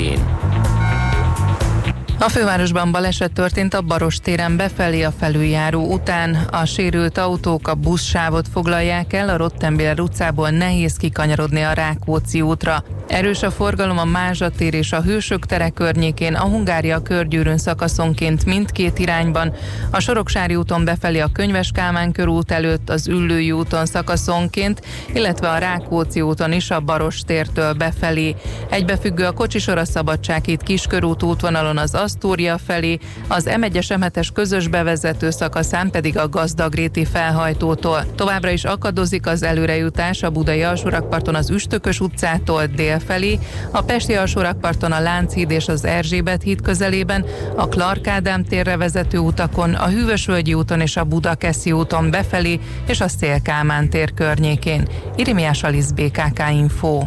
A 2.20 2.28
fővárosban 2.28 2.92
baleset 2.92 3.32
történt 3.32 3.74
a 3.74 3.82
Baros 3.82 4.16
téren 4.16 4.56
befelé 4.56 5.02
a 5.02 5.12
felüljáró 5.18 5.92
után. 5.92 6.34
A 6.34 6.64
sérült 6.64 7.18
autók 7.18 7.68
a 7.68 7.74
buszsávot 7.74 8.48
foglalják 8.48 9.12
el, 9.12 9.28
a 9.28 9.36
Rottenbél 9.36 9.94
utcából 9.98 10.50
nehéz 10.50 10.96
kikanyarodni 10.96 11.62
a 11.62 11.72
Rákóczi 11.72 12.40
útra. 12.40 12.84
Erős 13.08 13.42
a 13.42 13.50
forgalom 13.50 13.98
a 13.98 14.04
Mázsa 14.04 14.50
tér 14.50 14.74
és 14.74 14.92
a 14.92 15.02
Hősök 15.02 15.46
tere 15.46 15.68
környékén, 15.68 16.34
a 16.34 16.44
Hungária 16.44 17.02
körgyűrűn 17.02 17.58
szakaszonként 17.58 18.44
mindkét 18.44 18.98
irányban, 18.98 19.52
a 19.90 20.00
Soroksári 20.00 20.54
úton 20.54 20.84
befelé 20.84 21.18
a 21.18 21.30
Könyves 21.32 21.70
Kálmán 21.74 22.12
körút 22.12 22.50
előtt, 22.50 22.90
az 22.90 23.08
Üllői 23.08 23.52
úton 23.52 23.86
szakaszonként, 23.86 24.82
illetve 25.12 25.48
a 25.48 25.58
Rákóczi 25.58 26.20
úton 26.20 26.52
is 26.52 26.70
a 26.70 26.80
Baros 26.80 27.20
tértől 27.20 27.72
befelé. 27.72 28.34
Egybefüggő 28.70 29.24
a 29.24 29.32
Kocsisor 29.32 29.78
a 29.78 29.84
Szabadsághíd 29.84 30.62
Kiskörút 30.62 31.22
útvonalon 31.22 31.78
az 31.78 31.94
Asztória 31.94 32.58
felé, 32.58 32.98
az 33.28 33.48
M1-es 33.50 33.86
M7-es 33.88 34.28
közös 34.34 34.68
bevezető 34.68 35.30
szakaszán 35.30 35.90
pedig 35.90 36.18
a 36.18 36.28
Gazdagréti 36.28 37.04
felhajtótól. 37.04 38.04
Továbbra 38.14 38.50
is 38.50 38.64
akadozik 38.64 39.26
az 39.26 39.42
előrejutás 39.42 40.22
a 40.22 40.30
Budai 40.30 40.62
alsórakparton 40.62 41.34
az 41.34 41.50
Üstökös 41.50 42.00
utcától 42.00 42.66
dél 42.66 42.96
felé, 42.98 43.38
a 43.70 43.82
Pesti 43.82 44.14
alsórakparton 44.14 44.92
a 44.92 45.00
Lánchíd 45.00 45.50
és 45.50 45.68
az 45.68 45.84
Erzsébet 45.84 46.42
híd 46.42 46.62
közelében, 46.62 47.24
a 47.56 47.68
Clark 47.68 48.06
Ádám 48.06 48.44
térre 48.44 48.76
vezető 48.76 49.18
utakon, 49.18 49.74
a 49.74 49.88
Hűvösvölgyi 49.88 50.54
úton 50.54 50.80
és 50.80 50.96
a 50.96 51.04
Budakeszi 51.04 51.72
úton 51.72 52.10
befelé 52.10 52.60
és 52.86 53.00
a 53.00 53.08
Szélkámán 53.08 53.90
tér 53.90 54.14
környékén. 54.14 54.88
Irimiás 55.16 55.62
Alisz 55.62 55.90
BKK 55.90 56.42
Info. 56.52 57.02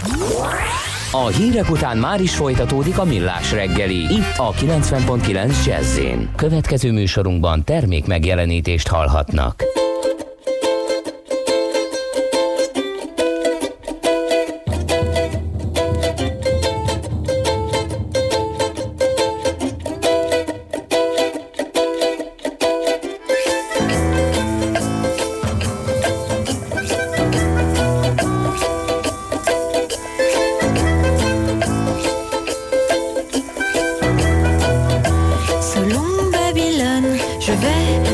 A 1.12 1.28
hírek 1.28 1.70
után 1.70 1.98
már 1.98 2.22
is 2.22 2.36
folytatódik 2.36 2.98
a 2.98 3.04
millás 3.04 3.52
reggeli, 3.52 3.96
itt 3.96 4.38
a 4.38 4.52
90.9 4.52 5.66
jazz 5.66 6.00
Következő 6.36 6.92
műsorunkban 6.92 7.64
termék 7.64 8.08
megjelenítést 8.08 8.88
hallhatnak. 8.88 9.64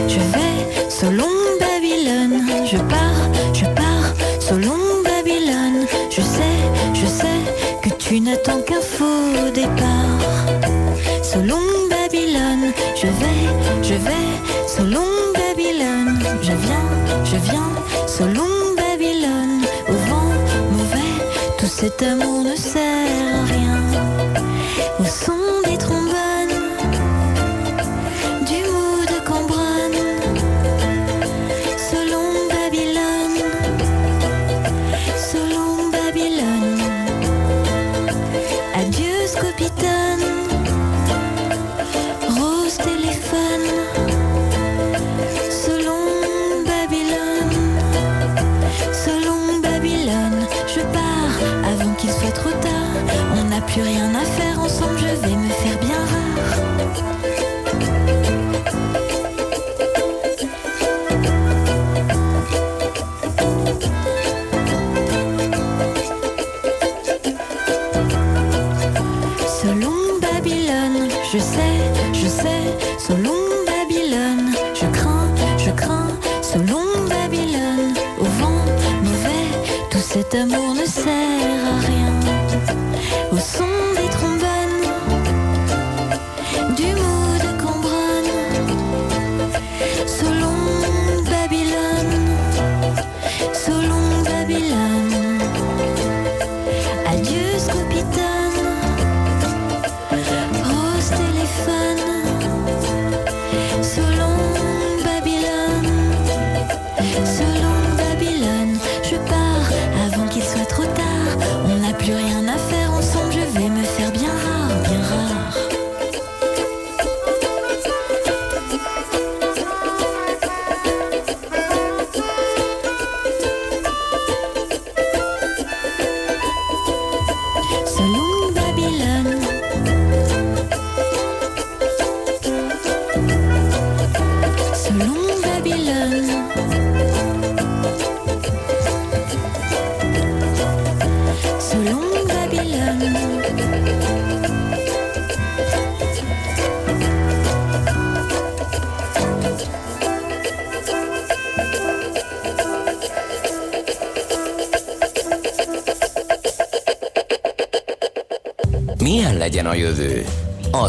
Je 0.08 0.20
vais, 0.20 0.90
selon 0.90 1.30
Babylone, 1.60 2.42
je 2.66 2.78
pars, 2.78 3.24
je 3.54 3.66
pars, 3.66 4.14
selon 4.40 4.78
Babylone, 5.04 5.86
je 6.10 6.22
sais, 6.22 6.58
je 6.94 7.06
sais 7.06 7.42
que 7.84 7.90
tu 7.96 8.20
n'attends 8.20 8.62
qu'un 8.62 8.82
faux 8.82 9.52
départ. 9.54 10.20
Selon 11.24 11.62
Babylone, 11.90 12.74
je 12.96 13.08
vais, 13.08 13.44
je 13.84 13.94
vais, 13.94 14.28
selon 14.68 15.06
Babylone, 15.34 16.20
je 16.42 16.54
viens, 16.54 16.88
je 17.24 17.38
viens, 17.50 17.72
selon 18.08 18.50
Babylone, 18.76 19.62
au 19.90 19.94
vent 20.10 20.32
mauvais, 20.72 21.14
tout 21.58 21.68
cet 21.68 22.02
amour 22.02 22.17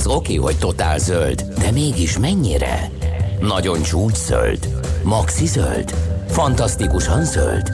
oké, 0.08 0.34
hogy 0.34 0.58
totál 0.58 0.98
zöld, 0.98 1.42
de 1.58 1.70
mégis 1.70 2.18
mennyire? 2.18 2.90
Nagyon 3.40 3.82
csúcs 3.82 4.16
zöld? 4.16 4.68
Maxi 5.02 5.46
zöld? 5.46 5.94
Fantasztikusan 6.28 7.24
zöld? 7.24 7.70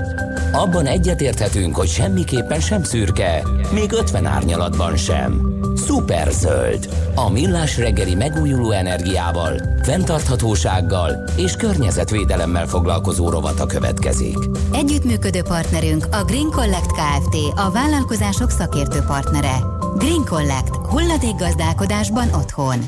Abban 0.53 0.87
egyetérthetünk, 0.87 1.76
hogy 1.76 1.89
semmiképpen 1.89 2.61
sem 2.61 2.82
szürke, 2.82 3.43
még 3.72 3.93
50 3.93 4.26
árnyalatban 4.26 4.97
sem. 4.97 5.53
Szuper 5.76 6.30
zöld. 6.30 6.89
A 7.14 7.30
millás 7.30 7.78
reggeli 7.78 8.14
megújuló 8.14 8.70
energiával, 8.70 9.61
fenntarthatósággal 9.82 11.24
és 11.37 11.53
környezetvédelemmel 11.53 12.66
foglalkozó 12.66 13.30
rovata 13.30 13.66
következik. 13.66 14.39
Együttműködő 14.72 15.43
partnerünk 15.43 16.07
a 16.11 16.24
Green 16.24 16.51
Collect 16.51 16.93
Kft. 16.93 17.37
A 17.55 17.70
vállalkozások 17.70 18.51
szakértő 18.51 19.01
partnere. 19.07 19.74
Green 19.97 20.24
Collect. 20.24 20.68
Hulladékgazdálkodásban 20.68 22.28
otthon. 22.32 22.78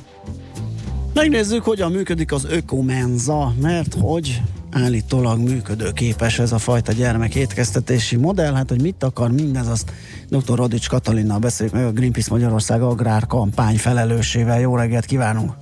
Megnézzük, 1.15 1.65
hogyan 1.65 1.93
működik 1.93 2.33
az 2.33 2.45
ökomenza, 2.51 3.53
mert 3.61 3.95
hogy 4.01 4.43
állítólag 4.71 5.39
működőképes 5.39 6.39
ez 6.39 6.53
a 6.53 6.59
fajta 6.59 6.93
gyermekétkeztetési 6.93 8.17
modell. 8.17 8.55
Hát, 8.55 8.69
hogy 8.69 8.83
mit 8.83 9.03
akar 9.03 9.31
mindez, 9.31 9.69
azt 9.69 9.93
dr. 10.29 10.57
Radics 10.57 10.89
Katalinnal 10.89 11.39
beszéljük 11.39 11.75
meg 11.75 11.85
a 11.85 11.93
Greenpeace 11.93 12.31
Magyarország 12.31 12.83
agrár 12.83 13.27
kampány 13.27 13.77
felelősével. 13.77 14.61
Jó 14.61 14.77
reggelt 14.77 15.05
kívánunk! 15.05 15.53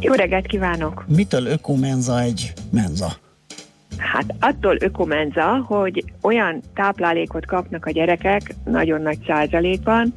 Jó 0.00 0.12
reggelt 0.12 0.46
kívánok! 0.46 1.04
Mitől 1.08 1.46
ökomenza 1.46 2.20
egy 2.20 2.52
menza? 2.70 3.12
Hát 3.96 4.34
attól 4.40 4.76
ökomenza, 4.80 5.64
hogy 5.66 6.04
olyan 6.20 6.62
táplálékot 6.74 7.46
kapnak 7.46 7.86
a 7.86 7.90
gyerekek, 7.90 8.54
nagyon 8.64 9.02
nagy 9.02 9.18
százalékban, 9.26 10.14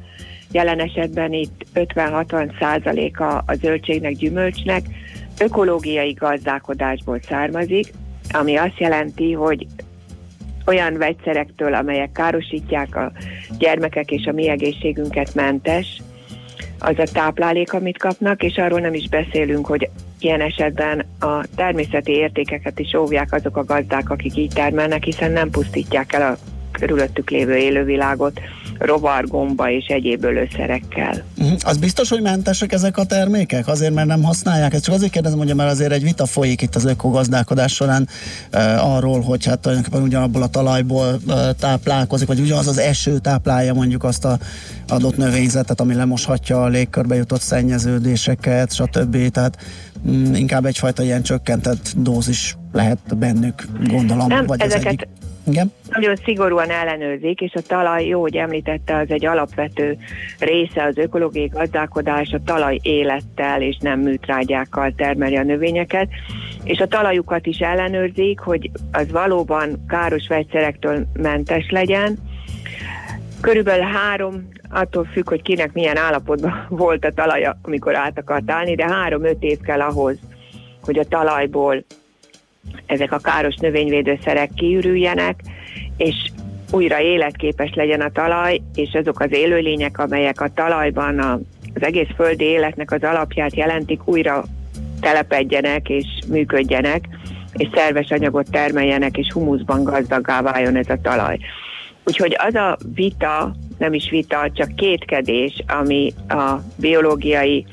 jelen 0.52 0.80
esetben 0.80 1.32
itt 1.32 1.66
50-60 1.74 2.58
százaléka 2.58 3.42
a 3.46 3.54
zöldségnek, 3.54 4.12
gyümölcsnek 4.12 4.82
ökológiai 5.38 6.12
gazdálkodásból 6.12 7.20
származik, 7.28 7.92
ami 8.32 8.56
azt 8.56 8.78
jelenti, 8.78 9.32
hogy 9.32 9.66
olyan 10.66 10.98
vegyszerektől, 10.98 11.74
amelyek 11.74 12.12
károsítják 12.12 12.96
a 12.96 13.12
gyermekek 13.58 14.10
és 14.10 14.26
a 14.26 14.32
mi 14.32 14.48
egészségünket 14.48 15.34
mentes, 15.34 16.02
az 16.78 16.98
a 16.98 17.12
táplálék, 17.12 17.72
amit 17.72 17.98
kapnak, 17.98 18.42
és 18.42 18.56
arról 18.56 18.80
nem 18.80 18.94
is 18.94 19.08
beszélünk, 19.08 19.66
hogy 19.66 19.90
ilyen 20.18 20.40
esetben 20.40 21.04
a 21.20 21.44
természeti 21.56 22.12
értékeket 22.12 22.78
is 22.78 22.94
óvják 22.94 23.32
azok 23.32 23.56
a 23.56 23.64
gazdák, 23.64 24.10
akik 24.10 24.36
így 24.36 24.52
termelnek, 24.54 25.04
hiszen 25.04 25.32
nem 25.32 25.50
pusztítják 25.50 26.12
el 26.12 26.32
a 26.32 26.49
körülöttük 26.72 27.30
lévő 27.30 27.56
élővilágot 27.56 28.40
rovar, 28.80 29.26
gomba 29.26 29.70
és 29.70 29.86
egyéb 29.86 30.24
ölőszerekkel. 30.24 31.24
Mhm. 31.38 31.52
Az 31.60 31.76
biztos, 31.76 32.08
hogy 32.08 32.22
mentesek 32.22 32.72
ezek 32.72 32.96
a 32.96 33.04
termékek? 33.04 33.68
Azért, 33.68 33.94
mert 33.94 34.06
nem 34.06 34.22
használják? 34.22 34.74
Ezt 34.74 34.84
csak 34.84 34.94
azért 34.94 35.12
kérdezem, 35.12 35.38
hogy 35.38 35.54
mert 35.54 35.70
azért 35.70 35.92
egy 35.92 36.02
vita 36.02 36.26
folyik 36.26 36.62
itt 36.62 36.74
az 36.74 36.84
ökogazdálkodás 36.84 37.74
során 37.74 38.08
e, 38.50 38.80
arról, 38.80 39.20
hogy 39.20 39.44
hát 39.44 39.58
tulajdonképpen 39.58 40.02
ugyanabból 40.02 40.42
a 40.42 40.46
talajból 40.46 41.20
e, 41.28 41.52
táplálkozik, 41.52 42.28
vagy 42.28 42.40
ugyanaz 42.40 42.66
az 42.66 42.78
eső 42.78 43.18
táplálja 43.18 43.74
mondjuk 43.74 44.04
azt 44.04 44.24
a 44.24 44.38
adott 44.88 45.16
növényzetet, 45.16 45.80
ami 45.80 45.94
lemoshatja 45.94 46.62
a 46.62 46.68
légkörbe 46.68 47.14
jutott 47.14 47.40
szennyeződéseket, 47.40 48.74
stb. 48.74 49.30
Tehát 49.30 49.56
mm, 50.08 50.34
inkább 50.34 50.64
egyfajta 50.64 51.02
ilyen 51.02 51.22
csökkentett 51.22 51.92
dózis 51.96 52.56
lehet 52.72 53.16
bennük, 53.16 53.66
gondolom. 53.84 54.26
Nem, 54.26 54.46
vagy 54.46 54.60
ezeket 54.60 54.86
egyik. 54.86 55.08
Igen? 55.46 55.72
nagyon 55.90 56.16
szigorúan 56.16 56.70
ellenőrzik, 56.70 57.40
és 57.40 57.52
a 57.54 57.60
talaj, 57.60 58.06
jó, 58.06 58.20
hogy 58.20 58.36
említette, 58.36 58.96
az 58.96 59.10
egy 59.10 59.26
alapvető 59.26 59.98
része 60.38 60.84
az 60.84 60.96
ökológiai 60.96 61.46
gazdálkodás, 61.46 62.32
a 62.32 62.42
talaj 62.44 62.78
élettel 62.82 63.62
és 63.62 63.76
nem 63.80 64.00
műtrágyákkal 64.00 64.92
termeli 64.96 65.36
a 65.36 65.42
növényeket, 65.42 66.08
és 66.64 66.78
a 66.78 66.86
talajukat 66.86 67.46
is 67.46 67.58
ellenőrzik, 67.58 68.40
hogy 68.40 68.70
az 68.92 69.10
valóban 69.10 69.84
káros 69.88 70.28
vegyszerektől 70.28 71.06
mentes 71.12 71.70
legyen. 71.70 72.18
Körülbelül 73.40 73.84
három, 73.84 74.48
attól 74.70 75.04
függ, 75.04 75.28
hogy 75.28 75.42
kinek 75.42 75.72
milyen 75.72 75.96
állapotban 75.96 76.66
volt 76.84 77.04
a 77.04 77.12
talaja, 77.12 77.58
amikor 77.62 77.96
át 77.96 78.18
akart 78.18 78.50
állni, 78.50 78.74
de 78.74 78.86
három-öt 78.86 79.42
év 79.42 79.60
kell 79.60 79.80
ahhoz, 79.80 80.18
hogy 80.82 80.98
a 80.98 81.04
talajból 81.04 81.84
ezek 82.86 83.12
a 83.12 83.18
káros 83.18 83.54
növényvédőszerek 83.54 84.50
kiürüljenek, 84.54 85.40
és 85.96 86.14
újra 86.70 87.00
életképes 87.00 87.74
legyen 87.74 88.00
a 88.00 88.10
talaj, 88.12 88.60
és 88.74 88.94
azok 88.94 89.20
az 89.20 89.32
élőlények, 89.32 89.98
amelyek 89.98 90.40
a 90.40 90.52
talajban 90.54 91.18
a, 91.18 91.32
az 91.74 91.82
egész 91.82 92.08
földi 92.16 92.44
életnek 92.44 92.92
az 92.92 93.02
alapját 93.02 93.56
jelentik, 93.56 94.08
újra 94.08 94.44
telepedjenek 95.00 95.88
és 95.88 96.06
működjenek, 96.28 97.04
és 97.52 97.68
szerves 97.74 98.10
anyagot 98.10 98.50
termeljenek, 98.50 99.16
és 99.16 99.32
humuszban 99.32 99.84
gazdagá 99.84 100.42
váljon 100.42 100.76
ez 100.76 100.88
a 100.88 101.00
talaj. 101.02 101.38
Úgyhogy 102.04 102.36
az 102.38 102.54
a 102.54 102.76
vita, 102.94 103.54
nem 103.78 103.94
is 103.94 104.10
vita, 104.10 104.50
csak 104.52 104.74
kétkedés, 104.74 105.62
ami 105.66 106.12
a 106.28 106.54
biológiai 106.76 107.66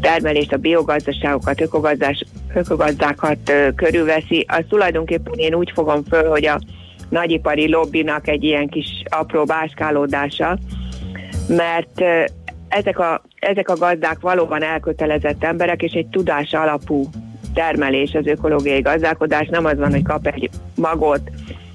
termelést, 0.00 0.52
a 0.52 0.56
biogazdaságokat, 0.56 1.60
ökogazdás, 1.60 2.24
ökogazdákat 2.54 3.52
körülveszi, 3.76 4.44
az 4.48 4.64
tulajdonképpen 4.68 5.34
én 5.36 5.54
úgy 5.54 5.70
fogom 5.74 6.04
föl, 6.04 6.28
hogy 6.28 6.46
a 6.46 6.60
nagyipari 7.08 7.70
lobbinak 7.70 8.28
egy 8.28 8.44
ilyen 8.44 8.68
kis 8.68 9.02
apró 9.08 9.44
báskálódása, 9.44 10.58
mert 11.48 12.02
ezek 12.68 12.98
a, 12.98 13.22
ezek 13.38 13.68
a 13.68 13.76
gazdák 13.76 14.20
valóban 14.20 14.62
elkötelezett 14.62 15.44
emberek, 15.44 15.82
és 15.82 15.92
egy 15.92 16.06
tudás 16.06 16.52
alapú 16.52 17.08
termelés 17.54 18.14
az 18.14 18.26
ökológiai 18.26 18.80
gazdálkodás. 18.80 19.48
Nem 19.48 19.64
az 19.64 19.78
van, 19.78 19.90
hogy 19.90 20.02
kap 20.02 20.26
egy 20.26 20.50
magot, 20.74 21.30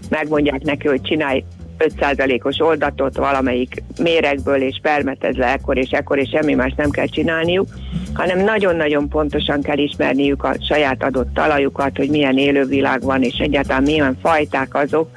megmondják 0.10 0.62
neki, 0.62 0.88
hogy 0.88 1.02
csinálj 1.02 1.44
5%-os 1.80 2.60
oldatot 2.60 3.18
valamelyik 3.18 3.84
méregből, 4.02 4.62
és 4.62 4.80
permetez 4.82 5.36
le 5.36 5.46
ekkor 5.46 5.78
és 5.78 5.90
ekkor, 5.90 6.20
és 6.20 6.30
semmi 6.30 6.54
más 6.54 6.74
nem 6.78 6.90
kell 6.90 7.06
csinálniuk, 7.06 7.68
hanem 8.14 8.44
nagyon-nagyon 8.44 9.10
pontosan 9.10 9.62
kell 9.62 9.78
ismerniük 9.78 10.44
a 10.44 10.56
saját 10.68 11.04
adott 11.04 11.34
talajukat, 11.34 11.98
hogy 11.98 12.10
milyen 12.10 12.38
élővilág 12.38 13.02
van, 13.02 13.24
és 13.24 13.38
egyáltalán 13.38 13.84
milyen 13.84 14.18
fajták 14.22 14.76
azok, 14.76 15.10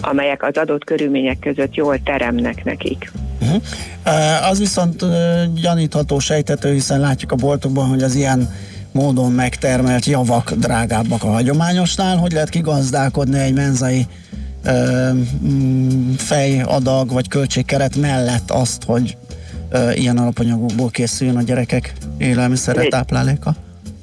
amelyek 0.00 0.42
az 0.42 0.56
adott 0.56 0.84
körülmények 0.84 1.38
között 1.38 1.74
jól 1.74 2.02
teremnek 2.02 2.64
nekik. 2.64 3.12
Uh-huh. 3.40 3.62
Uh, 4.06 4.50
az 4.50 4.58
viszont 4.58 5.04
gyanítható, 5.54 6.18
sejtető, 6.18 6.72
hiszen 6.72 7.00
látjuk 7.00 7.32
a 7.32 7.36
boltokban, 7.36 7.88
hogy 7.88 8.02
az 8.02 8.14
ilyen 8.14 8.48
módon 8.92 9.32
megtermelt 9.32 10.04
javak 10.04 10.52
drágábbak 10.52 11.24
a 11.24 11.26
hagyományosnál. 11.26 12.16
Hogy 12.16 12.32
lehet 12.32 12.48
kigazdálkodni 12.48 13.38
egy 13.38 13.54
menzai 13.54 14.06
fejadag 16.16 17.12
vagy 17.12 17.28
költségkeret 17.28 17.96
mellett 17.96 18.50
azt, 18.50 18.84
hogy 18.84 19.16
ilyen 19.94 20.18
alapanyagokból 20.18 20.90
készüljön 20.90 21.36
a 21.36 21.42
gyerekek 21.42 21.92
élelmiszere, 22.18 22.80
Ez- 22.80 22.86
tápláléka? 22.90 23.54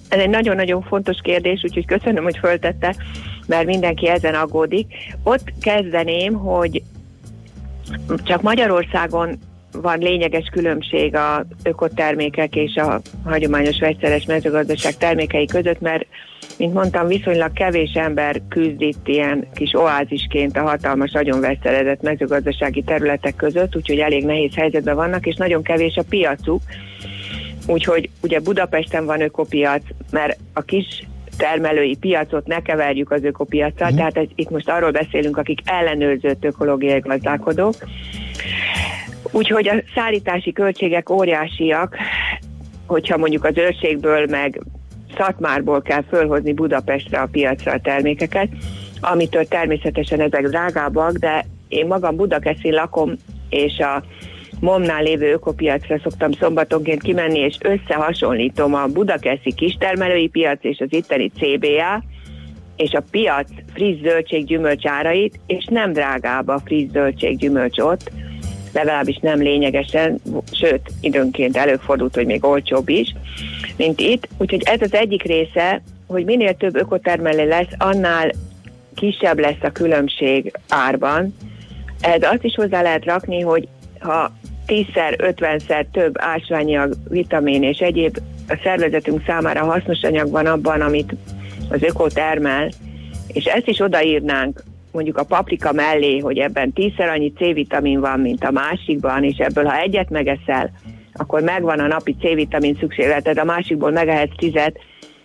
Ez 0.07 0.19
egy 0.19 0.29
nagyon-nagyon 0.29 0.81
fontos 0.81 1.17
kérdés, 1.23 1.63
úgyhogy 1.63 1.85
köszönöm, 1.85 2.23
hogy 2.23 2.37
föltette, 2.37 2.95
mert 3.47 3.65
mindenki 3.65 4.07
ezen 4.09 4.33
aggódik. 4.33 4.93
Ott 5.23 5.53
kezdeném, 5.61 6.33
hogy 6.33 6.83
csak 8.23 8.41
Magyarországon 8.41 9.39
van 9.81 9.99
lényeges 9.99 10.47
különbség 10.51 11.15
a 11.15 11.45
ökotermékek 11.63 12.55
és 12.55 12.75
a 12.75 13.01
hagyományos 13.25 13.79
vegyszeres 13.79 14.25
mezőgazdaság 14.25 14.97
termékei 14.97 15.45
között, 15.45 15.79
mert, 15.81 16.05
mint 16.57 16.73
mondtam, 16.73 17.07
viszonylag 17.07 17.53
kevés 17.53 17.91
ember 17.93 18.41
küzd 18.49 18.81
itt 18.81 19.07
ilyen 19.07 19.47
kis 19.53 19.73
oázisként 19.73 20.57
a 20.57 20.61
hatalmas, 20.61 21.11
nagyon 21.11 21.39
vegyszerezett 21.39 22.01
mezőgazdasági 22.01 22.81
területek 22.81 23.35
között, 23.35 23.75
úgyhogy 23.75 23.99
elég 23.99 24.25
nehéz 24.25 24.55
helyzetben 24.55 24.95
vannak, 24.95 25.25
és 25.25 25.35
nagyon 25.35 25.63
kevés 25.63 25.95
a 25.95 26.03
piacuk. 26.09 26.61
Úgyhogy 27.67 28.09
ugye 28.21 28.39
Budapesten 28.39 29.05
van 29.05 29.21
ökopiac, 29.21 29.83
mert 30.11 30.37
a 30.53 30.61
kis 30.61 31.03
termelői 31.37 31.95
piacot 31.95 32.47
ne 32.47 32.61
keverjük 32.61 33.11
az 33.11 33.23
ökopiacsal, 33.23 33.87
Mhm. 33.87 33.97
tehát 33.97 34.17
ez, 34.17 34.25
itt 34.35 34.49
most 34.49 34.69
arról 34.69 34.91
beszélünk, 34.91 35.37
akik 35.37 35.59
ellenőrzött 35.65 36.43
ökológiai 36.45 36.99
gazdálkodók. 36.99 37.75
Úgyhogy 39.31 39.67
a 39.67 39.83
szállítási 39.95 40.51
költségek 40.51 41.09
óriásiak, 41.09 41.97
hogyha 42.87 43.17
mondjuk 43.17 43.43
az 43.43 43.57
őrségből 43.57 44.25
meg 44.29 44.61
Szatmárból 45.17 45.81
kell 45.81 46.03
fölhozni 46.03 46.53
Budapestre 46.53 47.19
a 47.19 47.27
piacra 47.31 47.71
a 47.71 47.79
termékeket, 47.79 48.47
amitől 49.01 49.45
természetesen 49.45 50.19
ezek 50.19 50.47
drágábbak, 50.47 51.11
de 51.11 51.45
én 51.67 51.87
magam 51.87 52.15
Budakeszin 52.15 52.73
lakom, 52.73 53.11
és 53.49 53.79
a 53.79 54.03
Momnál 54.59 55.03
lévő 55.03 55.31
ökopiacra 55.31 55.99
szoktam 56.03 56.31
szombatonként 56.31 57.01
kimenni, 57.01 57.39
és 57.39 57.57
összehasonlítom 57.61 58.73
a 58.73 58.87
budakeszi 58.87 59.53
kistermelői 59.53 60.27
piac 60.27 60.63
és 60.63 60.79
az 60.79 60.87
itteni 60.89 61.29
CBA, 61.29 62.03
és 62.75 62.91
a 62.91 63.03
piac 63.11 63.49
friss 63.73 64.01
zöldséggyümölcs 64.01 64.85
árait, 64.85 65.39
és 65.47 65.65
nem 65.69 65.91
drágább 65.91 66.47
a 66.47 66.59
friss 66.65 66.89
zöldséggyümölcs 66.91 67.79
ott, 67.79 68.11
legalábbis 68.75 69.17
nem 69.21 69.41
lényegesen, 69.41 70.21
sőt, 70.51 70.81
időnként 71.01 71.57
előfordult, 71.57 72.15
hogy 72.15 72.25
még 72.25 72.45
olcsóbb 72.45 72.89
is, 72.89 73.15
mint 73.77 73.99
itt. 73.99 74.27
Úgyhogy 74.37 74.61
ez 74.65 74.81
az 74.81 74.93
egyik 74.93 75.23
része, 75.23 75.81
hogy 76.07 76.25
minél 76.25 76.53
több 76.53 76.75
ökotermelő 76.75 77.47
lesz, 77.47 77.73
annál 77.77 78.31
kisebb 78.95 79.39
lesz 79.39 79.61
a 79.61 79.71
különbség 79.71 80.51
árban. 80.69 81.35
Ez 82.01 82.21
azt 82.21 82.43
is 82.43 82.55
hozzá 82.55 82.81
lehet 82.81 83.05
rakni, 83.05 83.41
hogy 83.41 83.67
ha 83.99 84.31
10-szer, 84.67 85.35
50-szer 85.37 85.85
több 85.91 86.13
ásványanyag, 86.17 86.93
vitamin 87.09 87.63
és 87.63 87.77
egyéb 87.77 88.17
a 88.47 88.59
szervezetünk 88.63 89.23
számára 89.25 89.63
hasznos 89.63 90.01
anyag 90.01 90.31
van 90.31 90.45
abban, 90.45 90.81
amit 90.81 91.15
az 91.69 91.81
öko 91.81 92.07
termel, 92.07 92.69
és 93.27 93.45
ezt 93.45 93.67
is 93.67 93.79
odaírnánk 93.79 94.63
mondjuk 94.95 95.17
a 95.17 95.23
paprika 95.23 95.71
mellé, 95.71 96.17
hogy 96.17 96.37
ebben 96.37 96.73
tízszer 96.73 97.09
annyi 97.09 97.33
C-vitamin 97.37 97.99
van, 97.99 98.19
mint 98.19 98.43
a 98.43 98.51
másikban, 98.51 99.23
és 99.23 99.37
ebből 99.37 99.65
ha 99.65 99.77
egyet 99.77 100.09
megeszel, 100.09 100.71
akkor 101.13 101.41
megvan 101.41 101.79
a 101.79 101.87
napi 101.87 102.15
C-vitamin 102.19 102.77
szükségleted, 102.79 103.37
a 103.37 103.43
másikból 103.43 103.91
megehetsz 103.91 104.35
tizet, 104.37 104.79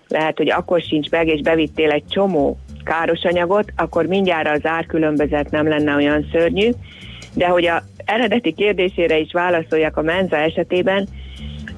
lehet, 0.09 0.37
hogy 0.37 0.51
akkor 0.51 0.81
sincs 0.81 1.11
meg, 1.11 1.29
és 1.29 1.41
bevittél 1.41 1.91
egy 1.91 2.05
csomó 2.09 2.59
káros 2.85 3.25
anyagot, 3.25 3.73
akkor 3.77 4.07
mindjárt 4.07 4.49
az 4.49 4.67
árkülönbözet 4.67 5.51
nem 5.51 5.69
lenne 5.69 5.95
olyan 5.95 6.29
szörnyű, 6.33 6.71
de 7.35 7.47
hogy 7.47 7.67
a 7.67 7.83
eredeti 8.05 8.53
kérdésére 8.53 9.19
is 9.19 9.33
válaszoljak 9.33 9.97
a 9.97 10.03
menza 10.03 10.37
esetében, 10.37 11.09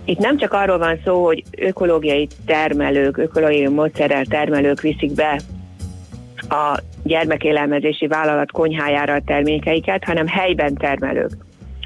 itt 0.05 0.19
nem 0.19 0.39
csak 0.39 0.53
arról 0.53 0.79
van 0.79 1.01
szó, 1.05 1.25
hogy 1.25 1.43
ökológiai 1.59 2.29
termelők, 2.47 3.17
ökológiai 3.17 3.69
módszerrel 3.69 4.25
termelők 4.25 4.81
viszik 4.81 5.13
be 5.15 5.41
a 6.49 6.79
gyermekélelmezési 7.03 8.07
vállalat 8.07 8.51
konyhájára 8.51 9.15
a 9.15 9.23
termékeiket, 9.27 10.05
hanem 10.05 10.27
helyben 10.27 10.75
termelők. 10.75 11.31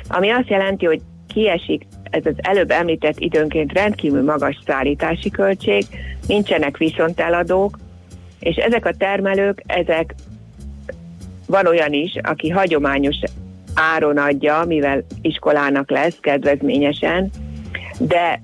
Ami 0.08 0.30
azt 0.30 0.48
jelenti, 0.48 0.86
hogy 0.86 1.00
kiesik 1.28 1.86
ez 2.10 2.26
az 2.26 2.34
előbb 2.36 2.70
említett 2.70 3.18
időnként 3.18 3.72
rendkívül 3.72 4.22
magas 4.22 4.58
szállítási 4.66 5.30
költség, 5.30 5.84
nincsenek 6.26 6.76
viszonteladók, 6.76 7.78
és 8.40 8.56
ezek 8.56 8.86
a 8.86 8.94
termelők, 8.98 9.62
ezek 9.66 10.14
van 11.46 11.66
olyan 11.66 11.92
is, 11.92 12.12
aki 12.22 12.48
hagyományos 12.48 13.16
áron 13.74 14.16
adja, 14.16 14.64
mivel 14.66 15.04
iskolának 15.20 15.90
lesz 15.90 16.18
kedvezményesen, 16.20 17.30
de 17.98 18.40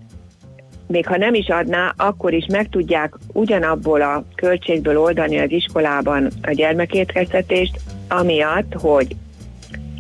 még 0.87 1.07
ha 1.07 1.17
nem 1.17 1.35
is 1.35 1.49
adná, 1.49 1.95
akkor 1.97 2.33
is 2.33 2.47
meg 2.49 2.69
tudják 2.69 3.15
ugyanabból 3.33 4.03
a 4.03 4.25
költségből 4.35 4.99
oldani 4.99 5.39
az 5.39 5.51
iskolában 5.51 6.31
a 6.43 6.51
gyermekétkeztetést, 6.51 7.81
amiatt, 8.09 8.73
hogy 8.75 9.17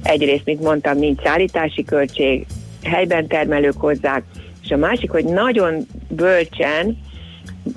egyrészt, 0.02 0.44
mint 0.44 0.62
mondtam, 0.62 0.98
nincs 0.98 1.22
szállítási 1.22 1.84
költség, 1.84 2.46
helyben 2.82 3.26
termelők 3.26 3.76
hozzák, 3.76 4.22
és 4.62 4.70
a 4.70 4.76
másik, 4.76 5.10
hogy 5.10 5.24
nagyon 5.24 5.86
bölcsen 6.08 6.98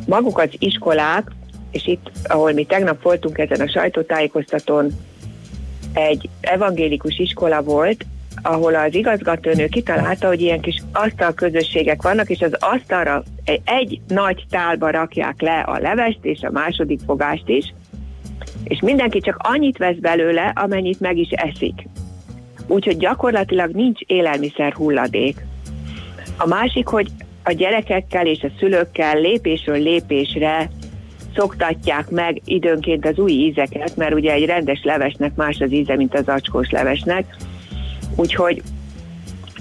maguk 0.07 0.39
az 0.39 0.49
iskolák, 0.57 1.31
és 1.71 1.87
itt, 1.87 2.11
ahol 2.23 2.51
mi 2.51 2.65
tegnap 2.65 3.01
voltunk 3.01 3.37
ezen 3.37 3.67
a 3.67 3.71
sajtótájékoztatón, 3.71 4.91
egy 5.93 6.29
evangélikus 6.41 7.19
iskola 7.19 7.61
volt, 7.61 8.05
ahol 8.41 8.75
az 8.75 8.95
igazgatónő 8.95 9.67
kitalálta, 9.67 10.27
hogy 10.27 10.41
ilyen 10.41 10.59
kis 10.59 10.83
asztalközösségek 10.91 12.01
vannak, 12.01 12.29
és 12.29 12.41
az 12.41 12.55
asztalra 12.59 13.23
egy, 13.43 13.61
egy 13.65 14.01
nagy 14.07 14.45
tálba 14.49 14.89
rakják 14.89 15.41
le 15.41 15.59
a 15.59 15.79
levest 15.79 16.19
és 16.21 16.41
a 16.41 16.51
második 16.51 16.99
fogást 17.05 17.49
is, 17.49 17.73
és 18.63 18.79
mindenki 18.79 19.19
csak 19.19 19.35
annyit 19.43 19.77
vesz 19.77 19.97
belőle, 19.99 20.51
amennyit 20.55 20.99
meg 20.99 21.17
is 21.17 21.29
eszik. 21.29 21.87
Úgyhogy 22.67 22.97
gyakorlatilag 22.97 23.71
nincs 23.71 23.99
élelmiszer 23.99 24.73
hulladék. 24.73 25.45
A 26.37 26.47
másik, 26.47 26.87
hogy 26.87 27.07
a 27.43 27.51
gyerekekkel 27.51 28.25
és 28.25 28.43
a 28.43 28.51
szülőkkel 28.59 29.19
lépésről 29.19 29.77
lépésre 29.77 30.69
szoktatják 31.35 32.09
meg 32.09 32.41
időnként 32.45 33.05
az 33.05 33.17
új 33.17 33.31
ízeket, 33.31 33.95
mert 33.95 34.13
ugye 34.13 34.31
egy 34.31 34.45
rendes 34.45 34.83
levesnek 34.83 35.35
más 35.35 35.59
az 35.59 35.71
íze, 35.71 35.95
mint 35.95 36.15
az 36.15 36.27
acskós 36.27 36.69
levesnek, 36.69 37.35
úgyhogy 38.15 38.61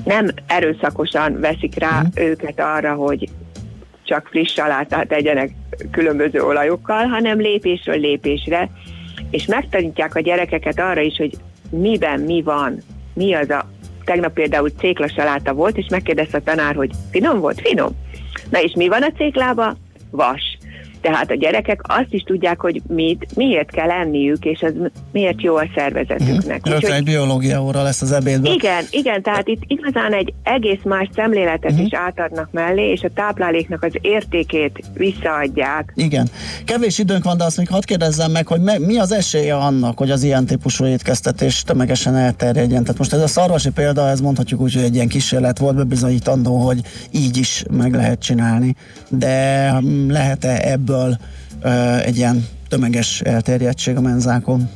nem 0.04 0.28
erőszakosan 0.46 1.40
veszik 1.40 1.74
rá 1.78 2.00
Mhm. 2.00 2.08
őket 2.14 2.60
arra, 2.60 2.94
hogy 2.94 3.28
csak 4.04 4.28
friss 4.30 4.52
salátát 4.52 5.08
tegyenek 5.08 5.50
különböző 5.90 6.42
olajokkal, 6.42 7.06
hanem 7.06 7.38
lépésről 7.40 7.98
lépésre, 8.00 8.70
és 9.30 9.46
megtanítják 9.46 10.14
a 10.14 10.20
gyerekeket 10.20 10.80
arra 10.80 11.00
is, 11.00 11.16
hogy 11.16 11.36
miben 11.70 12.20
mi 12.20 12.42
van, 12.42 12.78
mi 13.14 13.34
az 13.34 13.50
a 13.50 13.68
tegnap 14.04 14.32
például 14.32 14.70
céklasaláta 14.70 15.52
volt, 15.52 15.76
és 15.76 15.86
megkérdezte 15.90 16.36
a 16.36 16.42
tanár, 16.42 16.74
hogy 16.74 16.90
finom 17.10 17.38
volt? 17.40 17.60
Finom. 17.60 17.90
Na 18.50 18.60
és 18.62 18.72
mi 18.76 18.88
van 18.88 19.02
a 19.02 19.10
céklába? 19.16 19.76
Vas. 20.10 20.53
Tehát 21.10 21.30
a 21.30 21.34
gyerekek 21.34 21.80
azt 21.82 22.06
is 22.12 22.22
tudják, 22.22 22.60
hogy 22.60 22.82
mit, 22.88 23.26
miért 23.34 23.70
kell 23.70 23.90
enniük, 23.90 24.44
és 24.44 24.60
az 24.62 24.72
miért 25.12 25.42
jó 25.42 25.56
a 25.56 25.66
szervezetüknek. 25.74 26.66
Rögtön 26.66 26.92
egy 26.92 27.04
biológia 27.04 27.62
óra 27.62 27.82
lesz 27.82 28.02
az 28.02 28.12
ebédben. 28.12 28.52
igen, 28.52 28.84
igen, 28.90 29.22
tehát 29.22 29.48
itt 29.48 29.62
igazán 29.66 30.12
egy 30.14 30.32
egész 30.42 30.78
más 30.84 31.08
szemléletet 31.14 31.72
Mhm. 31.72 31.80
is 31.82 31.94
átadnak 31.94 32.48
mellé, 32.52 32.90
és 32.90 33.02
a 33.02 33.08
tápláléknak 33.14 33.82
az 33.82 33.92
értékét 34.00 34.78
visszaadják. 34.94 35.92
Igen. 35.94 36.28
Kevés 36.64 36.98
időnk 36.98 37.24
van, 37.24 37.36
de 37.36 37.44
azt 37.44 37.56
még 37.56 37.68
hadd 37.68 37.84
kérdezzem 37.84 38.30
meg, 38.30 38.46
hogy 38.46 38.60
me- 38.60 38.78
mi 38.86 38.98
az 38.98 39.12
esélye 39.12 39.54
annak, 39.56 39.98
hogy 39.98 40.10
az 40.10 40.22
ilyen 40.22 40.46
típusú 40.46 40.84
étkeztetés 40.86 41.62
tömegesen 41.62 42.16
elterjedjen. 42.16 42.82
Tehát 42.82 42.98
most 42.98 43.12
ez 43.12 43.20
a 43.20 43.26
szarvasi 43.26 43.70
példa, 43.70 44.08
ez 44.08 44.20
mondhatjuk 44.20 44.60
úgy, 44.60 44.74
hogy 44.74 44.82
egy 44.82 44.94
ilyen 44.94 45.08
kísérlet 45.08 45.58
volt 45.58 45.76
bebizonyítandó, 45.76 46.56
hogy 46.56 46.80
így 47.10 47.36
is 47.36 47.64
meg 47.70 47.94
lehet 47.94 48.20
csinálni. 48.22 48.74
De 49.08 49.72
mm, 49.80 50.10
lehet-e 50.10 50.70
ebből 50.72 50.92
ö, 51.62 51.96
egy 52.04 52.16
ilyen 52.16 52.46
tömeges 52.68 53.20
elterjedtség 53.20 53.96
a 53.96 54.00
menzákon? 54.00 54.68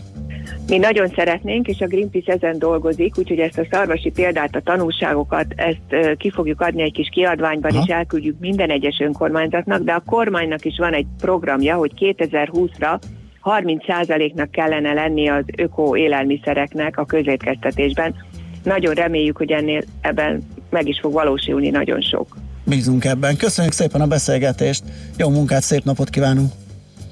Mi 0.69 0.79
nagyon 0.79 1.09
szeretnénk, 1.17 1.67
és 1.67 1.81
a 1.81 1.87
Greenpeace 1.87 2.33
ezen 2.33 2.59
dolgozik, 2.59 3.19
úgyhogy 3.19 3.39
ezt 3.39 3.59
a 3.59 3.67
szarvasi 3.71 4.11
példát, 4.11 4.57
a 4.57 4.61
tanulságokat, 4.61 5.47
ezt 5.57 6.17
ki 6.17 6.31
fogjuk 6.31 6.61
adni 6.61 6.83
egy 6.83 6.93
kis 6.93 7.09
kiadványban, 7.09 7.71
Aha. 7.71 7.83
és 7.87 7.93
elküldjük 7.93 8.39
minden 8.41 8.71
egyes 8.71 9.01
önkormányzatnak, 9.01 9.83
de 9.83 9.93
a 9.93 10.03
kormánynak 10.07 10.65
is 10.65 10.79
van 10.79 10.93
egy 10.93 11.07
programja, 11.21 11.77
hogy 11.77 11.93
2020-ra 11.99 12.99
30%-nak 13.45 14.51
kellene 14.51 14.93
lenni 14.93 15.29
az 15.29 15.45
öko 15.57 15.97
élelmiszereknek 15.97 16.99
a 16.99 17.05
közétkeztetésben. 17.05 18.15
Nagyon 18.63 18.95
reméljük, 18.95 19.37
hogy 19.37 19.51
ennél 19.51 19.83
ebben 20.01 20.43
meg 20.71 20.89
is 20.89 21.01
fog 21.01 21.13
valósulni 21.13 21.69
nagyon 21.69 22.01
sok. 22.01 22.37
Bízunk 22.69 23.05
ebben. 23.05 23.37
Köszönjük 23.37 23.73
szépen 23.73 24.01
a 24.01 24.07
beszélgetést. 24.07 24.83
Jó 25.17 25.29
munkát, 25.29 25.63
szép 25.63 25.85
napot 25.85 26.11
kívánunk! 26.11 26.53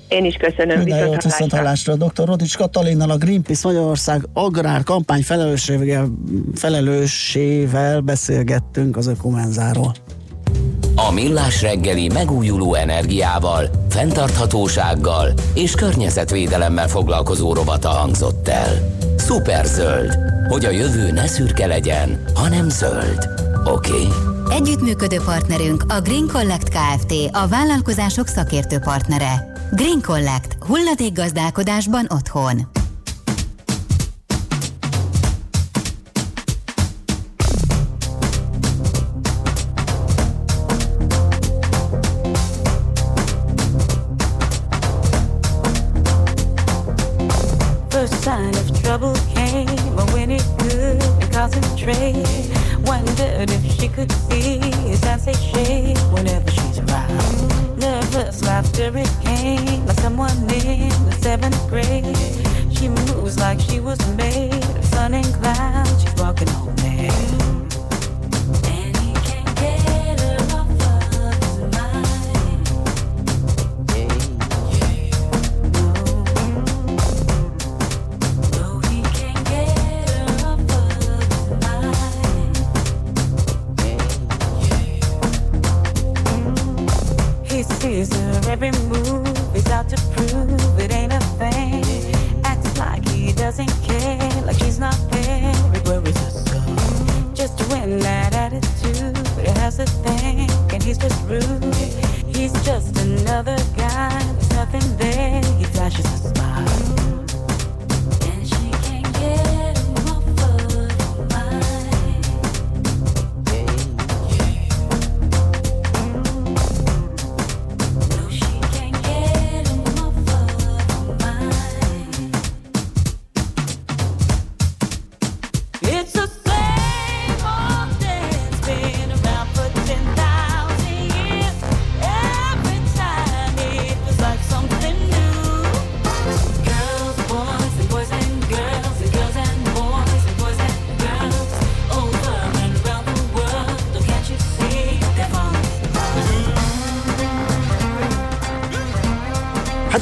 Én 0.09 0.25
is 0.25 0.35
köszönöm, 0.35 0.79
Minden 0.79 0.99
jót, 0.99 1.15
viszont 1.15 1.23
viszont 1.23 1.53
hallásra. 1.53 1.93
hallásra. 1.93 2.23
Dr. 2.25 2.29
Rodics 2.29 2.57
Katalinnal 2.57 3.11
a 3.11 3.17
Greenpeace 3.17 3.61
Magyarország 3.69 4.29
agrár 4.33 4.83
kampány 4.83 5.23
felelőssével, 5.23 6.09
felelőssével 6.55 8.01
beszélgettünk 8.01 8.97
az 8.97 9.07
ökomenzáról. 9.07 9.95
A 10.95 11.13
Millás 11.13 11.63
reggeli 11.63 12.09
megújuló 12.09 12.75
energiával, 12.75 13.71
fenntarthatósággal 13.89 15.33
és 15.55 15.75
környezetvédelemmel 15.75 16.89
foglalkozó 16.89 17.53
rovata 17.53 17.89
hangzott 17.89 18.49
el. 18.49 18.97
Szuperzöld, 19.17 20.19
hogy 20.49 20.65
a 20.65 20.71
jövő 20.71 21.11
ne 21.13 21.27
szürke 21.27 21.67
legyen, 21.67 22.25
hanem 22.35 22.69
zöld. 22.69 23.46
Oké? 23.69 23.91
Okay? 23.91 24.09
Együttműködő 24.51 25.21
partnerünk 25.25 25.85
a 25.89 26.01
Green 26.01 26.27
Collect 26.33 26.69
Kft. 26.69 27.13
A 27.33 27.49
vállalkozások 27.49 28.27
szakértő 28.27 28.79
partnere. 28.79 29.53
Green 29.73 30.03
Collect. 30.03 30.57
Hulladékgazdálkodásban 30.67 32.07
otthon. 32.09 32.69
First 47.89 48.23
sign 48.23 48.49
of 48.49 48.81
trouble 48.81 49.13
came 49.35 49.67
when 50.13 50.31
it 50.31 50.45
couldn't 50.59 51.33
concentrate. 51.33 52.66
Wondered 52.87 53.51
if 53.51 53.81
she 53.81 53.89
could 53.89 54.13
see 54.13 54.59
his 54.87 55.03
hands 55.03 55.25
they 55.25 55.95
whenever 56.13 56.51
she's 56.51 56.79
around. 56.79 57.79
Nervous 57.79 58.43
laughter 58.45 58.97
it 58.97 59.11
came 59.23 59.85
like 59.87 59.99
someone 59.99 60.37
in 60.53 60.89
the 61.05 61.17
seventh 61.21 61.69
grade. 61.69 62.17
She 62.77 62.89
moves 62.89 63.39
like 63.39 63.59
she 63.59 63.81
was 63.81 63.99
made 64.17 64.65
of 64.77 64.85
sun 64.85 65.15
and 65.15 65.27
clouds. 65.35 66.03
She's 66.03 66.15
walking 66.15 66.49
on 66.49 66.79
air. 66.81 67.56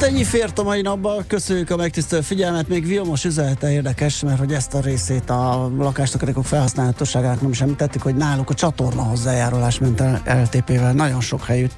Ennyi 0.05 0.23
fért 0.23 0.59
a 0.59 0.63
mai 0.63 0.81
napba, 0.81 1.23
köszönjük 1.27 1.69
a 1.69 1.75
megtisztelő 1.75 2.21
figyelmet, 2.21 2.67
még 2.67 2.87
Vilmos 2.87 3.25
üzenete 3.25 3.71
érdekes, 3.71 4.21
mert 4.21 4.39
hogy 4.39 4.53
ezt 4.53 4.73
a 4.73 4.79
részét 4.79 5.29
a 5.29 5.71
lakástakarékok 5.77 6.45
felhasználhatóságának 6.45 7.41
nem 7.41 7.51
is 7.51 7.61
említettük, 7.61 8.01
hogy 8.01 8.15
náluk 8.15 8.49
a 8.49 8.53
csatorna 8.53 9.01
hozzájárulás 9.01 9.79
ment 9.79 10.01
el 10.01 10.21
LTP-vel 10.43 10.93
nagyon 10.93 11.21
sok 11.21 11.43
helyütt. 11.43 11.75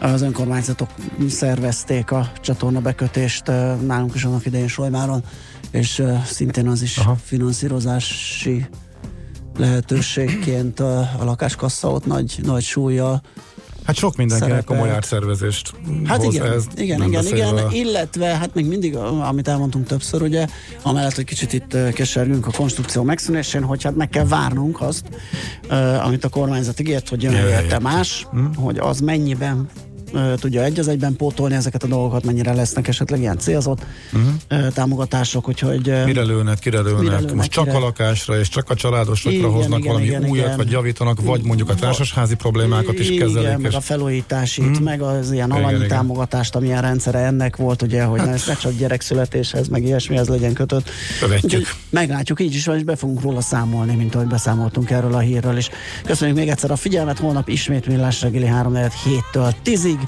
Az 0.00 0.22
önkormányzatok 0.22 0.88
szervezték 1.28 2.10
a 2.10 2.30
csatorna 2.40 2.80
bekötést 2.80 3.46
nálunk 3.86 4.14
is 4.14 4.24
annak 4.24 4.46
idején 4.46 4.68
Solymáron, 4.68 5.22
és 5.70 6.02
szintén 6.24 6.68
az 6.68 6.82
is 6.82 6.98
Aha. 6.98 7.16
finanszírozási 7.24 8.66
lehetőségként 9.56 10.80
a, 10.80 10.98
a 10.98 11.24
lakáskassa 11.24 11.90
ott 11.90 12.06
nagy, 12.06 12.38
nagy 12.42 12.62
súlya 12.62 13.20
Hát 13.84 13.96
sok 13.96 14.16
mindenkinek 14.16 14.64
komoly 14.64 14.90
átszervezést 14.90 15.72
Hát 16.04 16.22
hoz 16.22 16.34
igen, 16.34 16.52
ez. 16.52 16.64
igen, 16.76 17.02
igen, 17.02 17.26
igen, 17.26 17.56
a- 17.56 17.72
illetve 17.72 18.26
hát 18.26 18.54
még 18.54 18.66
mindig, 18.66 18.96
amit 18.96 19.48
elmondtunk 19.48 19.86
többször, 19.86 20.22
ugye, 20.22 20.46
amellett, 20.82 21.14
hogy 21.14 21.24
kicsit 21.24 21.52
itt 21.52 21.74
ö, 21.74 21.88
kesergünk 21.90 22.46
a 22.46 22.50
konstrukció 22.50 23.02
megszűnésén, 23.02 23.62
hogy 23.62 23.82
hát 23.82 23.96
meg 23.96 24.08
kell 24.08 24.26
várnunk 24.26 24.80
azt, 24.80 25.04
ö, 25.68 25.74
amit 25.94 26.24
a 26.24 26.28
kormányzat 26.28 26.80
ígért, 26.80 27.08
hogy 27.08 27.22
jön 27.22 27.34
más, 27.82 28.26
hogy 28.56 28.78
az 28.78 29.00
mennyiben 29.00 29.68
tudja 30.36 30.62
egy 30.62 30.78
az 30.78 30.88
egyben 30.88 31.16
pótolni 31.16 31.54
ezeket 31.54 31.82
a 31.82 31.86
dolgokat, 31.86 32.24
mennyire 32.24 32.52
lesznek 32.52 32.88
esetleg 32.88 33.20
ilyen 33.20 33.38
célzott 33.38 33.86
ö, 34.48 34.68
támogatások, 34.74 35.48
úgyhogy 35.48 35.92
Mire 36.04 36.22
lőnek, 36.22 36.58
kire 36.58 36.80
lőnek. 36.80 37.00
Mire 37.00 37.18
lőnek, 37.18 37.34
Most 37.34 37.50
csak 37.50 37.64
kire? 37.64 37.76
a 37.76 37.80
lakásra 37.80 38.38
és 38.38 38.48
csak 38.48 38.70
a 38.70 38.74
családosokra 38.74 39.38
Igen, 39.38 39.50
hoznak 39.50 39.78
igen, 39.78 39.92
valami 39.92 40.06
igen, 40.08 40.24
újat, 40.24 40.44
igen. 40.44 40.56
vagy 40.56 40.70
javítanak, 40.70 41.20
vagy 41.22 41.42
mondjuk 41.44 41.68
a 41.68 41.74
társasházi 41.74 42.34
problémákat 42.34 42.98
is 42.98 43.08
Igen, 43.08 43.26
kezelik. 43.26 43.56
meg 43.58 43.70
és- 43.70 43.76
a 43.76 43.80
felújításit, 43.80 44.80
meg 44.80 45.02
az 45.02 45.32
ilyen 45.32 45.48
Igen, 45.50 45.62
alanyi 45.62 45.76
igen. 45.76 45.88
támogatást, 45.88 46.54
amilyen 46.54 46.80
rendszere 46.82 47.18
ennek 47.18 47.56
volt, 47.56 47.82
ugye, 47.82 48.02
hogy 48.04 48.20
ne, 48.20 48.30
ne 48.46 48.54
csak 48.60 48.72
gyerekszületéshez, 48.78 49.68
meg 49.68 49.82
ilyesmihez 49.84 50.28
legyen 50.28 50.52
kötött. 50.52 50.90
Követjük. 51.20 51.44
Úgyhogy 51.44 51.66
Meglátjuk, 51.90 52.40
így 52.40 52.54
is 52.54 52.66
van, 52.66 52.76
és 52.76 52.82
be 52.82 52.96
fogunk 52.96 53.20
róla 53.20 53.40
számolni, 53.40 53.94
mint 53.96 54.14
ahogy 54.14 54.26
beszámoltunk 54.26 54.90
erről 54.90 55.14
a 55.14 55.18
hírről 55.18 55.56
is. 55.56 55.68
Köszönjük 56.04 56.36
még 56.36 56.48
egyszer 56.48 56.70
a 56.70 56.76
figyelmet, 56.76 57.18
holnap 57.18 57.48
ismét 57.48 57.86
millás 57.86 58.20
reggeli 58.22 58.46
3 58.46 58.74
7-től 58.74 59.52
10-ig. 59.64 59.99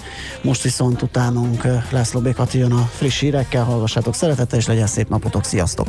Most 0.43 0.62
viszont 0.62 1.03
utánunk 1.03 1.64
eh, 1.64 1.82
László 1.90 2.20
B. 2.20 2.34
Kati 2.34 2.59
jön 2.59 2.72
a 2.72 2.90
friss 2.93 3.20
hírekkel, 3.20 3.64
hallgassátok 3.64 4.14
szeretettel, 4.14 4.59
és 4.59 4.66
legyen 4.66 4.86
szép 4.86 5.09
napotok, 5.09 5.45
sziasztok! 5.45 5.88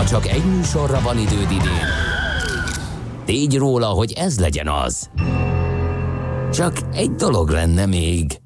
Ha 0.00 0.06
csak 0.06 0.26
egy 0.26 0.44
műsorra 0.44 1.00
van 1.00 1.18
időd 1.18 1.50
idén, 1.50 1.86
tégy 3.24 3.56
róla, 3.56 3.86
hogy 3.86 4.12
ez 4.12 4.38
legyen 4.38 4.68
az. 4.68 5.10
Csak 6.52 6.76
egy 6.92 7.10
dolog 7.10 7.48
lenne 7.48 7.86
még. 7.86 8.40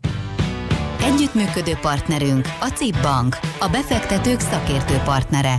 Együttműködő 1.00 1.78
partnerünk 1.80 2.46
a 2.60 2.66
CIP 2.66 3.02
Bank, 3.02 3.38
a 3.60 3.68
befektetők 3.68 4.40
szakértő 4.40 4.96
partnere. 5.04 5.54